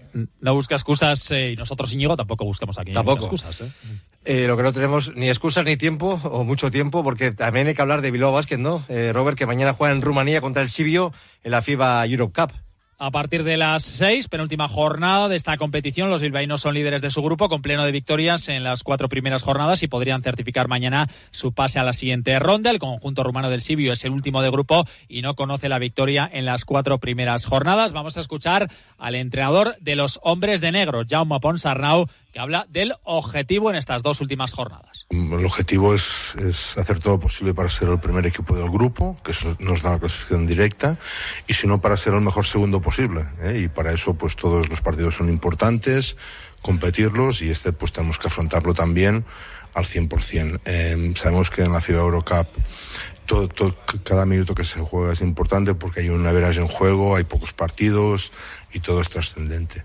No 0.41 0.55
busca 0.55 0.75
excusas 0.75 1.31
eh, 1.33 1.53
y 1.53 1.57
nosotros, 1.57 1.93
Íñigo, 1.93 2.17
tampoco 2.17 2.45
buscamos 2.45 2.79
aquí 2.79 2.93
Tampoco. 2.93 3.25
excusas. 3.25 3.61
¿eh? 3.63 3.73
Eh, 4.25 4.47
lo 4.47 4.57
que 4.57 4.63
no 4.63 4.73
tenemos 4.73 5.15
ni 5.15 5.29
excusas 5.29 5.65
ni 5.65 5.77
tiempo, 5.77 6.19
o 6.25 6.45
mucho 6.45 6.71
tiempo, 6.71 7.03
porque 7.05 7.33
también 7.33 7.67
hay 7.67 7.75
que 7.75 7.83
hablar 7.83 8.01
de 8.01 8.11
Bilbao 8.11 8.33
Basket, 8.33 8.57
¿no? 8.59 8.85
Eh, 8.89 9.13
Robert, 9.13 9.37
que 9.37 9.45
mañana 9.47 9.75
juega 9.75 9.93
en 9.93 10.01
Rumanía 10.03 10.41
contra 10.41 10.63
el 10.63 10.69
Sibio 10.71 11.13
en 11.43 11.51
la 11.51 11.61
FIBA 11.61 12.07
Europe 12.07 12.41
Cup. 12.41 12.53
A 13.05 13.11
partir 13.11 13.45
de 13.45 13.59
las 13.59 13.83
seis, 13.83 14.29
penúltima 14.29 14.67
jornada 14.67 15.29
de 15.29 15.37
esta 15.37 15.59
competición, 15.59 16.09
los 16.09 16.23
bilbaínos 16.23 16.62
son 16.62 16.73
líderes 16.73 17.03
de 17.03 17.11
su 17.11 17.21
grupo 17.21 17.51
con 17.51 17.61
pleno 17.61 17.85
de 17.85 17.93
victorias 17.93 18.49
en 18.49 18.64
las 18.64 18.83
cuatro 18.83 19.11
primeras 19.11 19.43
jornadas 19.43 19.83
y 19.83 19.88
podrían 19.88 20.23
certificar 20.23 20.69
mañana 20.69 21.11
su 21.31 21.53
pase 21.53 21.79
a 21.79 21.85
la 21.85 21.93
siguiente 21.93 22.38
ronda. 22.38 22.71
El 22.71 22.79
conjunto 22.79 23.23
rumano 23.23 23.51
del 23.51 23.61
Sibio 23.61 23.93
es 23.93 24.07
el 24.07 24.12
último 24.12 24.40
de 24.40 24.49
grupo 24.49 24.87
y 25.07 25.21
no 25.21 25.35
conoce 25.35 25.69
la 25.69 25.79
victoria 25.79 26.31
en 26.33 26.47
las 26.47 26.64
cuatro 26.64 26.99
primeras 26.99 27.45
jornadas. 27.45 27.93
Vamos 27.93 28.17
a 28.17 28.23
escuchar 28.23 28.71
al 28.97 29.17
entrenador 29.17 29.77
de 29.81 29.97
los 29.97 30.19
hombres 30.23 30.62
de 30.62 30.73
negro, 30.73 31.03
Jaume 31.07 31.40
Ponsarnau, 31.40 32.09
que 32.35 32.40
habla 32.40 32.66
del 32.68 32.94
objetivo 33.05 33.70
en 33.70 33.77
estas 33.77 34.03
dos 34.03 34.20
últimas 34.20 34.53
jornadas. 34.53 35.07
El 35.11 35.47
objetivo 35.47 35.94
es, 35.94 36.35
es, 36.35 36.77
hacer 36.77 36.99
todo 36.99 37.14
lo 37.14 37.20
posible 37.20 37.55
para 37.55 37.68
ser 37.68 37.88
el 37.88 38.01
primer 38.01 38.27
equipo 38.27 38.57
del 38.57 38.68
grupo, 38.70 39.16
que 39.23 39.31
eso 39.31 39.57
nos 39.61 39.83
da 39.83 39.90
la 39.92 40.01
clasificación 40.01 40.44
directa, 40.44 40.99
y 41.47 41.55
si 41.55 41.68
no, 41.68 41.81
para 41.81 41.97
ser 41.97 42.12
el 42.12 42.23
mejor 42.23 42.44
segundo 42.44 42.83
posible. 42.83 43.25
¿eh? 43.40 43.61
Y 43.64 43.68
para 43.68 43.92
eso, 43.92 44.14
pues 44.14 44.35
todos 44.35 44.68
los 44.68 44.81
partidos 44.81 45.14
son 45.14 45.29
importantes, 45.29 46.16
competirlos, 46.61 47.40
y 47.40 47.51
este, 47.51 47.73
pues 47.73 47.92
tenemos 47.92 48.18
que 48.18 48.27
afrontarlo 48.27 48.75
también 48.75 49.25
al 49.73 49.85
100%. 49.85 50.61
Eh, 50.64 51.12
sabemos 51.14 51.51
que 51.51 51.62
en 51.62 51.73
la 51.73 51.81
FIBA 51.81 52.01
Eurocup 52.01 52.49
todo, 53.27 53.47
todo, 53.47 53.77
cada 54.03 54.27
minuto 54.27 54.57
que 54.57 54.64
se 54.64 54.81
juega 54.81 55.12
es 55.12 55.20
importante 55.20 55.75
porque 55.75 56.01
hay 56.01 56.09
una 56.09 56.33
veras 56.33 56.57
en 56.57 56.66
juego, 56.66 57.14
hay 57.14 57.23
pocos 57.23 57.53
partidos 57.53 58.33
y 58.73 58.81
todo 58.81 59.01
es 59.01 59.09
trascendente 59.09 59.85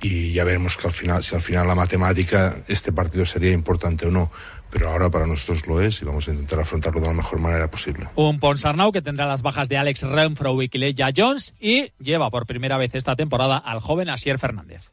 y 0.00 0.32
ya 0.32 0.44
veremos 0.44 0.76
que 0.76 0.86
al 0.86 0.92
final, 0.92 1.22
si 1.22 1.34
al 1.34 1.42
final 1.42 1.66
la 1.66 1.74
matemática, 1.74 2.56
este 2.68 2.92
partido 2.92 3.26
sería 3.26 3.52
importante 3.52 4.06
o 4.06 4.10
no 4.10 4.30
pero 4.70 4.88
ahora 4.88 5.10
para 5.10 5.26
nosotros 5.26 5.66
lo 5.66 5.80
es 5.80 6.00
y 6.00 6.04
vamos 6.04 6.28
a 6.28 6.30
intentar 6.30 6.60
afrontarlo 6.60 7.00
de 7.00 7.08
la 7.08 7.14
mejor 7.14 7.40
manera 7.40 7.70
posible. 7.70 8.08
Un 8.14 8.38
Ponsarnau 8.38 8.92
que 8.92 9.02
tendrá 9.02 9.26
las 9.26 9.42
bajas 9.42 9.68
de 9.68 9.76
Alex 9.76 10.02
Renfro 10.02 10.62
y 10.62 10.68
Kileya 10.68 11.10
Jones 11.14 11.54
y 11.60 11.92
lleva 11.98 12.30
por 12.30 12.46
primera 12.46 12.78
vez 12.78 12.94
esta 12.94 13.16
temporada 13.16 13.58
al 13.58 13.80
joven 13.80 14.08
Asier 14.08 14.38
Fernández. 14.38 14.92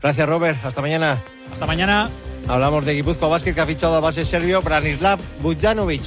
Gracias, 0.00 0.28
Robert. 0.28 0.64
Hasta 0.64 0.80
mañana. 0.80 1.22
Hasta 1.52 1.66
mañana. 1.66 2.10
Hablamos 2.46 2.84
de 2.84 2.94
Guipúzcoa 2.94 3.28
Basket 3.28 3.54
que 3.54 3.60
ha 3.60 3.66
fichado 3.66 3.96
a 3.96 4.00
base 4.00 4.24
serbio 4.24 4.62
Branislav 4.62 5.18
Bujanovic, 5.40 6.02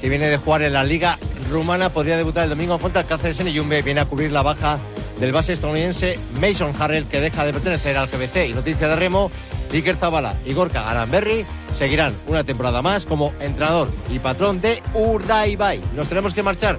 que 0.00 0.08
viene 0.08 0.28
de 0.28 0.38
jugar 0.38 0.62
en 0.62 0.72
la 0.72 0.84
Liga 0.84 1.18
Rumana. 1.50 1.90
Podría 1.90 2.16
debutar 2.16 2.44
el 2.44 2.50
domingo 2.50 2.78
contra 2.78 3.02
el 3.02 3.06
Cáceres 3.06 3.40
en 3.40 3.48
Yumbe. 3.48 3.82
Viene 3.82 4.00
a 4.00 4.06
cubrir 4.06 4.32
la 4.32 4.42
baja 4.42 4.78
del 5.18 5.32
base 5.32 5.52
estadounidense 5.52 6.18
Mason 6.40 6.72
Harrell, 6.78 7.06
que 7.06 7.20
deja 7.20 7.44
de 7.44 7.52
pertenecer 7.52 7.96
al 7.96 8.08
GBC. 8.08 8.48
Y 8.48 8.54
noticia 8.54 8.88
de 8.88 8.96
remo, 8.96 9.30
Iker 9.72 9.96
Zabala 9.96 10.36
y 10.44 10.52
Gorka 10.52 10.88
Aranberry 10.88 11.44
seguirán 11.74 12.14
una 12.26 12.44
temporada 12.44 12.82
más 12.82 13.06
como 13.06 13.32
entrenador 13.40 13.88
y 14.10 14.18
patrón 14.18 14.60
de 14.60 14.82
Urdaibai. 14.94 15.80
Nos 15.94 16.08
tenemos 16.08 16.34
que 16.34 16.42
marchar. 16.42 16.78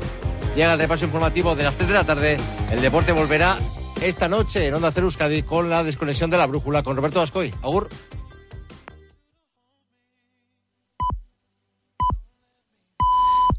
Llega 0.56 0.74
el 0.74 0.80
repaso 0.80 1.06
informativo 1.06 1.56
de 1.56 1.64
las 1.64 1.76
3 1.76 1.88
de 1.88 1.94
la 1.94 2.04
tarde. 2.06 2.38
El 2.72 2.82
deporte 2.82 3.12
volverá 3.12 3.58
esta 4.02 4.30
noche 4.30 4.68
en 4.68 4.74
Onda 4.74 4.92
Cero 4.94 5.08
Euskadi 5.08 5.44
con 5.44 5.70
la 5.70 5.84
desconexión 5.84 6.30
de 6.30 6.38
la 6.38 6.48
brújula 6.48 6.84
con 6.84 6.96
Roberto 6.96 7.20
Vascoy. 7.20 7.54
Agur. 7.62 7.90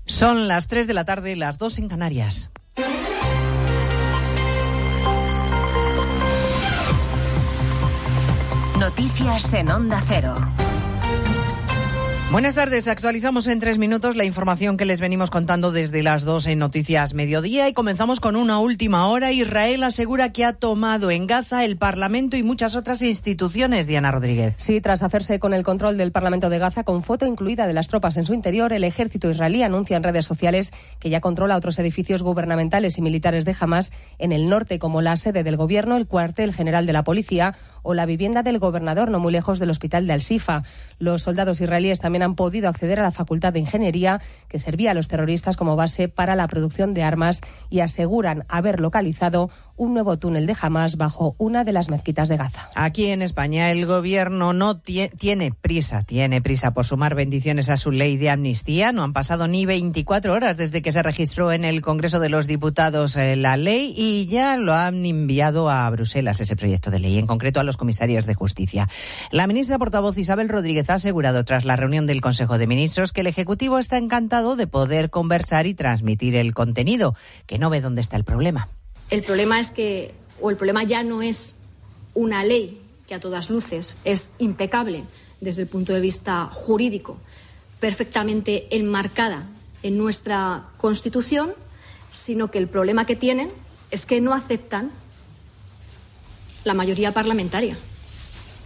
Son 0.06 0.48
las 0.48 0.68
3 0.68 0.86
de 0.86 0.94
la 0.94 1.04
tarde, 1.04 1.36
las 1.36 1.58
2 1.58 1.78
en 1.78 1.88
Canarias. 1.88 2.50
Noticias 8.86 9.52
en 9.54 9.68
Onda 9.68 10.00
Cero. 10.06 10.32
Buenas 12.32 12.56
tardes. 12.56 12.88
Actualizamos 12.88 13.46
en 13.46 13.60
tres 13.60 13.78
minutos 13.78 14.16
la 14.16 14.24
información 14.24 14.76
que 14.76 14.84
les 14.84 15.00
venimos 15.00 15.30
contando 15.30 15.70
desde 15.70 16.02
las 16.02 16.24
dos 16.24 16.48
en 16.48 16.58
Noticias 16.58 17.14
Mediodía 17.14 17.68
y 17.68 17.72
comenzamos 17.72 18.18
con 18.18 18.34
una 18.34 18.58
última 18.58 19.06
hora. 19.06 19.30
Israel 19.30 19.84
asegura 19.84 20.32
que 20.32 20.44
ha 20.44 20.52
tomado 20.52 21.12
en 21.12 21.28
Gaza 21.28 21.64
el 21.64 21.76
Parlamento 21.76 22.36
y 22.36 22.42
muchas 22.42 22.74
otras 22.74 23.00
instituciones. 23.00 23.86
Diana 23.86 24.10
Rodríguez. 24.10 24.56
Sí, 24.58 24.80
tras 24.80 25.04
hacerse 25.04 25.38
con 25.38 25.54
el 25.54 25.62
control 25.62 25.96
del 25.96 26.10
Parlamento 26.10 26.50
de 26.50 26.58
Gaza 26.58 26.82
con 26.82 27.04
foto 27.04 27.26
incluida 27.26 27.68
de 27.68 27.72
las 27.72 27.86
tropas 27.86 28.16
en 28.16 28.26
su 28.26 28.34
interior, 28.34 28.72
el 28.72 28.84
ejército 28.84 29.30
israelí 29.30 29.62
anuncia 29.62 29.96
en 29.96 30.02
redes 30.02 30.26
sociales 30.26 30.72
que 30.98 31.10
ya 31.10 31.20
controla 31.20 31.56
otros 31.56 31.78
edificios 31.78 32.24
gubernamentales 32.24 32.98
y 32.98 33.02
militares 33.02 33.44
de 33.44 33.56
Hamas 33.58 33.92
en 34.18 34.32
el 34.32 34.48
norte, 34.48 34.80
como 34.80 35.00
la 35.00 35.16
sede 35.16 35.44
del 35.44 35.56
gobierno, 35.56 35.96
el 35.96 36.08
cuartel 36.08 36.52
general 36.52 36.86
de 36.86 36.92
la 36.92 37.04
policía 37.04 37.54
o 37.86 37.94
la 37.94 38.04
vivienda 38.04 38.42
del 38.42 38.58
gobernador, 38.58 39.10
no 39.10 39.20
muy 39.20 39.32
lejos 39.32 39.58
del 39.58 39.70
hospital 39.70 40.06
de 40.06 40.12
Al-Sifa. 40.12 40.64
Los 40.98 41.22
soldados 41.22 41.60
israelíes 41.60 42.00
también 42.00 42.24
han 42.24 42.34
podido 42.34 42.68
acceder 42.68 42.98
a 42.98 43.04
la 43.04 43.12
Facultad 43.12 43.52
de 43.52 43.60
Ingeniería, 43.60 44.20
que 44.48 44.58
servía 44.58 44.90
a 44.90 44.94
los 44.94 45.08
terroristas 45.08 45.56
como 45.56 45.76
base 45.76 46.08
para 46.08 46.34
la 46.34 46.48
producción 46.48 46.94
de 46.94 47.04
armas, 47.04 47.40
y 47.70 47.80
aseguran 47.80 48.44
haber 48.48 48.80
localizado 48.80 49.50
un 49.76 49.94
nuevo 49.94 50.18
túnel 50.18 50.46
de 50.46 50.56
Hamas 50.60 50.96
bajo 50.96 51.34
una 51.38 51.64
de 51.64 51.72
las 51.72 51.90
mezquitas 51.90 52.28
de 52.28 52.36
Gaza. 52.36 52.68
Aquí 52.74 53.06
en 53.06 53.22
España 53.22 53.70
el 53.70 53.86
gobierno 53.86 54.52
no 54.52 54.78
tiene 54.78 55.52
prisa, 55.52 56.02
tiene 56.02 56.40
prisa 56.42 56.72
por 56.72 56.86
sumar 56.86 57.14
bendiciones 57.14 57.68
a 57.68 57.76
su 57.76 57.90
ley 57.90 58.16
de 58.16 58.30
amnistía. 58.30 58.92
No 58.92 59.02
han 59.02 59.12
pasado 59.12 59.48
ni 59.48 59.66
24 59.66 60.32
horas 60.32 60.56
desde 60.56 60.82
que 60.82 60.92
se 60.92 61.02
registró 61.02 61.52
en 61.52 61.64
el 61.64 61.82
Congreso 61.82 62.20
de 62.20 62.28
los 62.28 62.46
Diputados 62.46 63.16
eh, 63.16 63.36
la 63.36 63.56
ley 63.56 63.94
y 63.96 64.26
ya 64.26 64.56
lo 64.56 64.74
han 64.74 65.04
enviado 65.04 65.70
a 65.70 65.88
Bruselas 65.90 66.40
ese 66.40 66.56
proyecto 66.56 66.90
de 66.90 66.98
ley, 66.98 67.18
en 67.18 67.26
concreto 67.26 67.60
a 67.60 67.64
los 67.64 67.76
comisarios 67.76 68.26
de 68.26 68.34
justicia. 68.34 68.88
La 69.30 69.46
ministra 69.46 69.78
portavoz 69.78 70.16
Isabel 70.18 70.48
Rodríguez 70.48 70.88
ha 70.90 70.94
asegurado 70.94 71.44
tras 71.44 71.64
la 71.64 71.76
reunión 71.76 72.06
del 72.06 72.20
Consejo 72.20 72.58
de 72.58 72.66
Ministros 72.66 73.12
que 73.12 73.20
el 73.20 73.26
Ejecutivo 73.26 73.78
está 73.78 73.98
encantado 73.98 74.56
de 74.56 74.66
poder 74.66 75.10
conversar 75.10 75.66
y 75.66 75.74
transmitir 75.74 76.36
el 76.36 76.54
contenido, 76.54 77.14
que 77.46 77.58
no 77.58 77.70
ve 77.70 77.80
dónde 77.80 78.00
está 78.00 78.16
el 78.16 78.24
problema. 78.24 78.68
El 79.10 79.22
problema 79.22 79.60
es 79.60 79.70
que, 79.70 80.14
o 80.40 80.50
el 80.50 80.56
problema 80.56 80.84
ya 80.84 81.02
no 81.02 81.22
es 81.22 81.56
una 82.14 82.44
ley 82.44 82.80
que 83.06 83.14
a 83.14 83.20
todas 83.20 83.50
luces 83.50 83.98
es 84.04 84.32
impecable 84.38 85.04
desde 85.40 85.62
el 85.62 85.68
punto 85.68 85.92
de 85.92 86.00
vista 86.00 86.46
jurídico, 86.46 87.18
perfectamente 87.78 88.66
enmarcada 88.76 89.46
en 89.82 89.96
nuestra 89.98 90.64
Constitución, 90.78 91.52
sino 92.10 92.50
que 92.50 92.58
el 92.58 92.68
problema 92.68 93.06
que 93.06 93.16
tienen 93.16 93.50
es 93.90 94.06
que 94.06 94.20
no 94.20 94.34
aceptan 94.34 94.90
la 96.64 96.74
mayoría 96.74 97.12
parlamentaria 97.12 97.76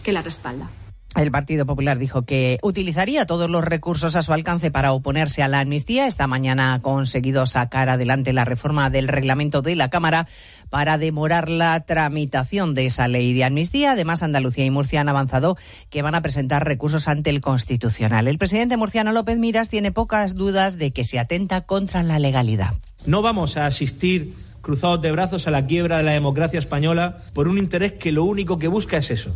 que 0.03 0.12
la 0.12 0.22
respalda. 0.22 0.70
El 1.16 1.33
Partido 1.33 1.66
Popular 1.66 1.99
dijo 1.99 2.23
que 2.23 2.59
utilizaría 2.62 3.27
todos 3.27 3.51
los 3.51 3.64
recursos 3.64 4.14
a 4.14 4.23
su 4.23 4.33
alcance 4.33 4.70
para 4.70 4.92
oponerse 4.92 5.42
a 5.42 5.49
la 5.49 5.59
amnistía. 5.59 6.07
Esta 6.07 6.29
mañana 6.29 6.73
ha 6.73 6.81
conseguido 6.81 7.46
sacar 7.46 7.88
adelante 7.88 8.33
la 8.33 8.44
reforma 8.44 8.90
del 8.90 9.09
reglamento 9.09 9.61
de 9.61 9.75
la 9.75 9.90
Cámara 9.90 10.29
para 10.70 10.99
demorar 10.99 11.49
la 11.49 11.81
tramitación 11.81 12.75
de 12.75 12.87
esa 12.87 13.09
ley 13.09 13.33
de 13.35 13.42
amnistía. 13.42 13.92
Además, 13.92 14.23
Andalucía 14.23 14.64
y 14.64 14.70
Murcia 14.70 15.01
han 15.01 15.09
avanzado 15.09 15.59
que 15.90 16.01
van 16.03 16.14
a 16.14 16.23
presentar 16.23 16.64
recursos 16.64 17.09
ante 17.09 17.31
el 17.31 17.40
Constitucional. 17.40 18.29
El 18.29 18.38
presidente 18.38 18.77
murciano 18.77 19.12
López 19.12 19.37
Miras 19.37 19.68
tiene 19.68 19.90
pocas 19.90 20.37
dudas 20.37 20.79
de 20.79 20.92
que 20.92 21.05
se 21.05 21.18
atenta 21.18 21.62
contra 21.62 22.05
la 22.05 22.20
legalidad. 22.20 22.75
No 23.05 23.20
vamos 23.20 23.57
a 23.57 23.66
asistir 23.66 24.37
cruzados 24.62 25.03
de 25.03 25.11
brazos 25.11 25.49
a 25.49 25.51
la 25.51 25.66
quiebra 25.66 25.99
de 25.99 26.05
la 26.05 26.12
democracia 26.12 26.61
española 26.61 27.18
por 27.35 27.49
un 27.49 27.59
interés 27.59 27.94
que 27.94 28.12
lo 28.12 28.25
único 28.25 28.61
que 28.61 28.68
busca 28.68 28.96
es 28.99 29.11
eso, 29.11 29.35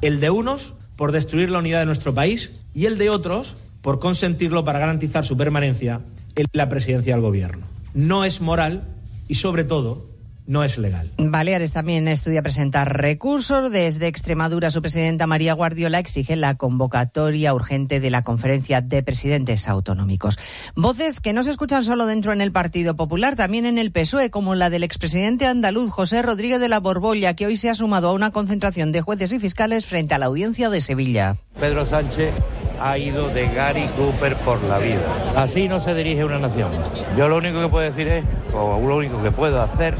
el 0.00 0.20
de 0.20 0.30
unos 0.30 0.74
por 0.98 1.12
destruir 1.12 1.48
la 1.48 1.60
unidad 1.60 1.78
de 1.78 1.86
nuestro 1.86 2.12
país 2.12 2.50
y 2.74 2.86
el 2.86 2.98
de 2.98 3.08
otros 3.08 3.56
por 3.82 4.00
consentirlo 4.00 4.64
para 4.64 4.80
garantizar 4.80 5.24
su 5.24 5.36
permanencia 5.36 6.00
en 6.34 6.46
la 6.52 6.68
presidencia 6.68 7.14
del 7.14 7.22
gobierno. 7.22 7.66
No 7.94 8.24
es 8.24 8.40
moral 8.40 8.82
y, 9.28 9.36
sobre 9.36 9.62
todo, 9.62 10.06
no 10.48 10.64
es 10.64 10.78
legal. 10.78 11.12
Baleares 11.18 11.72
también 11.72 12.08
estudia 12.08 12.42
presentar 12.42 12.96
recursos. 12.96 13.70
Desde 13.70 14.06
Extremadura, 14.06 14.70
su 14.70 14.80
presidenta 14.80 15.26
María 15.26 15.52
Guardiola 15.52 15.98
exige 15.98 16.36
la 16.36 16.56
convocatoria 16.56 17.52
urgente 17.52 18.00
de 18.00 18.10
la 18.10 18.22
conferencia 18.22 18.80
de 18.80 19.02
presidentes 19.02 19.68
autonómicos. 19.68 20.38
Voces 20.74 21.20
que 21.20 21.34
no 21.34 21.42
se 21.42 21.50
escuchan 21.50 21.84
solo 21.84 22.06
dentro 22.06 22.32
en 22.32 22.40
el 22.40 22.50
Partido 22.50 22.96
Popular, 22.96 23.36
también 23.36 23.66
en 23.66 23.76
el 23.76 23.92
PSOE, 23.92 24.30
como 24.30 24.54
la 24.54 24.70
del 24.70 24.84
expresidente 24.84 25.46
andaluz 25.46 25.90
José 25.90 26.22
Rodríguez 26.22 26.60
de 26.60 26.70
la 26.70 26.80
Borbolla, 26.80 27.36
que 27.36 27.44
hoy 27.44 27.58
se 27.58 27.68
ha 27.68 27.74
sumado 27.74 28.08
a 28.08 28.14
una 28.14 28.30
concentración 28.30 28.90
de 28.90 29.02
jueces 29.02 29.32
y 29.32 29.38
fiscales 29.38 29.84
frente 29.84 30.14
a 30.14 30.18
la 30.18 30.26
audiencia 30.26 30.70
de 30.70 30.80
Sevilla. 30.80 31.36
Pedro 31.60 31.84
Sánchez 31.84 32.32
ha 32.80 32.96
ido 32.96 33.28
de 33.28 33.48
Gary 33.48 33.86
Cooper 33.98 34.34
por 34.36 34.62
la 34.64 34.78
vida. 34.78 35.02
Así 35.36 35.68
no 35.68 35.78
se 35.80 35.94
dirige 35.94 36.24
una 36.24 36.38
nación. 36.38 36.70
Yo 37.18 37.28
lo 37.28 37.36
único 37.36 37.60
que 37.60 37.68
puedo 37.68 37.84
decir 37.84 38.08
es, 38.08 38.24
o 38.54 38.80
lo 38.80 38.96
único 38.96 39.22
que 39.22 39.30
puedo 39.30 39.60
hacer 39.60 39.98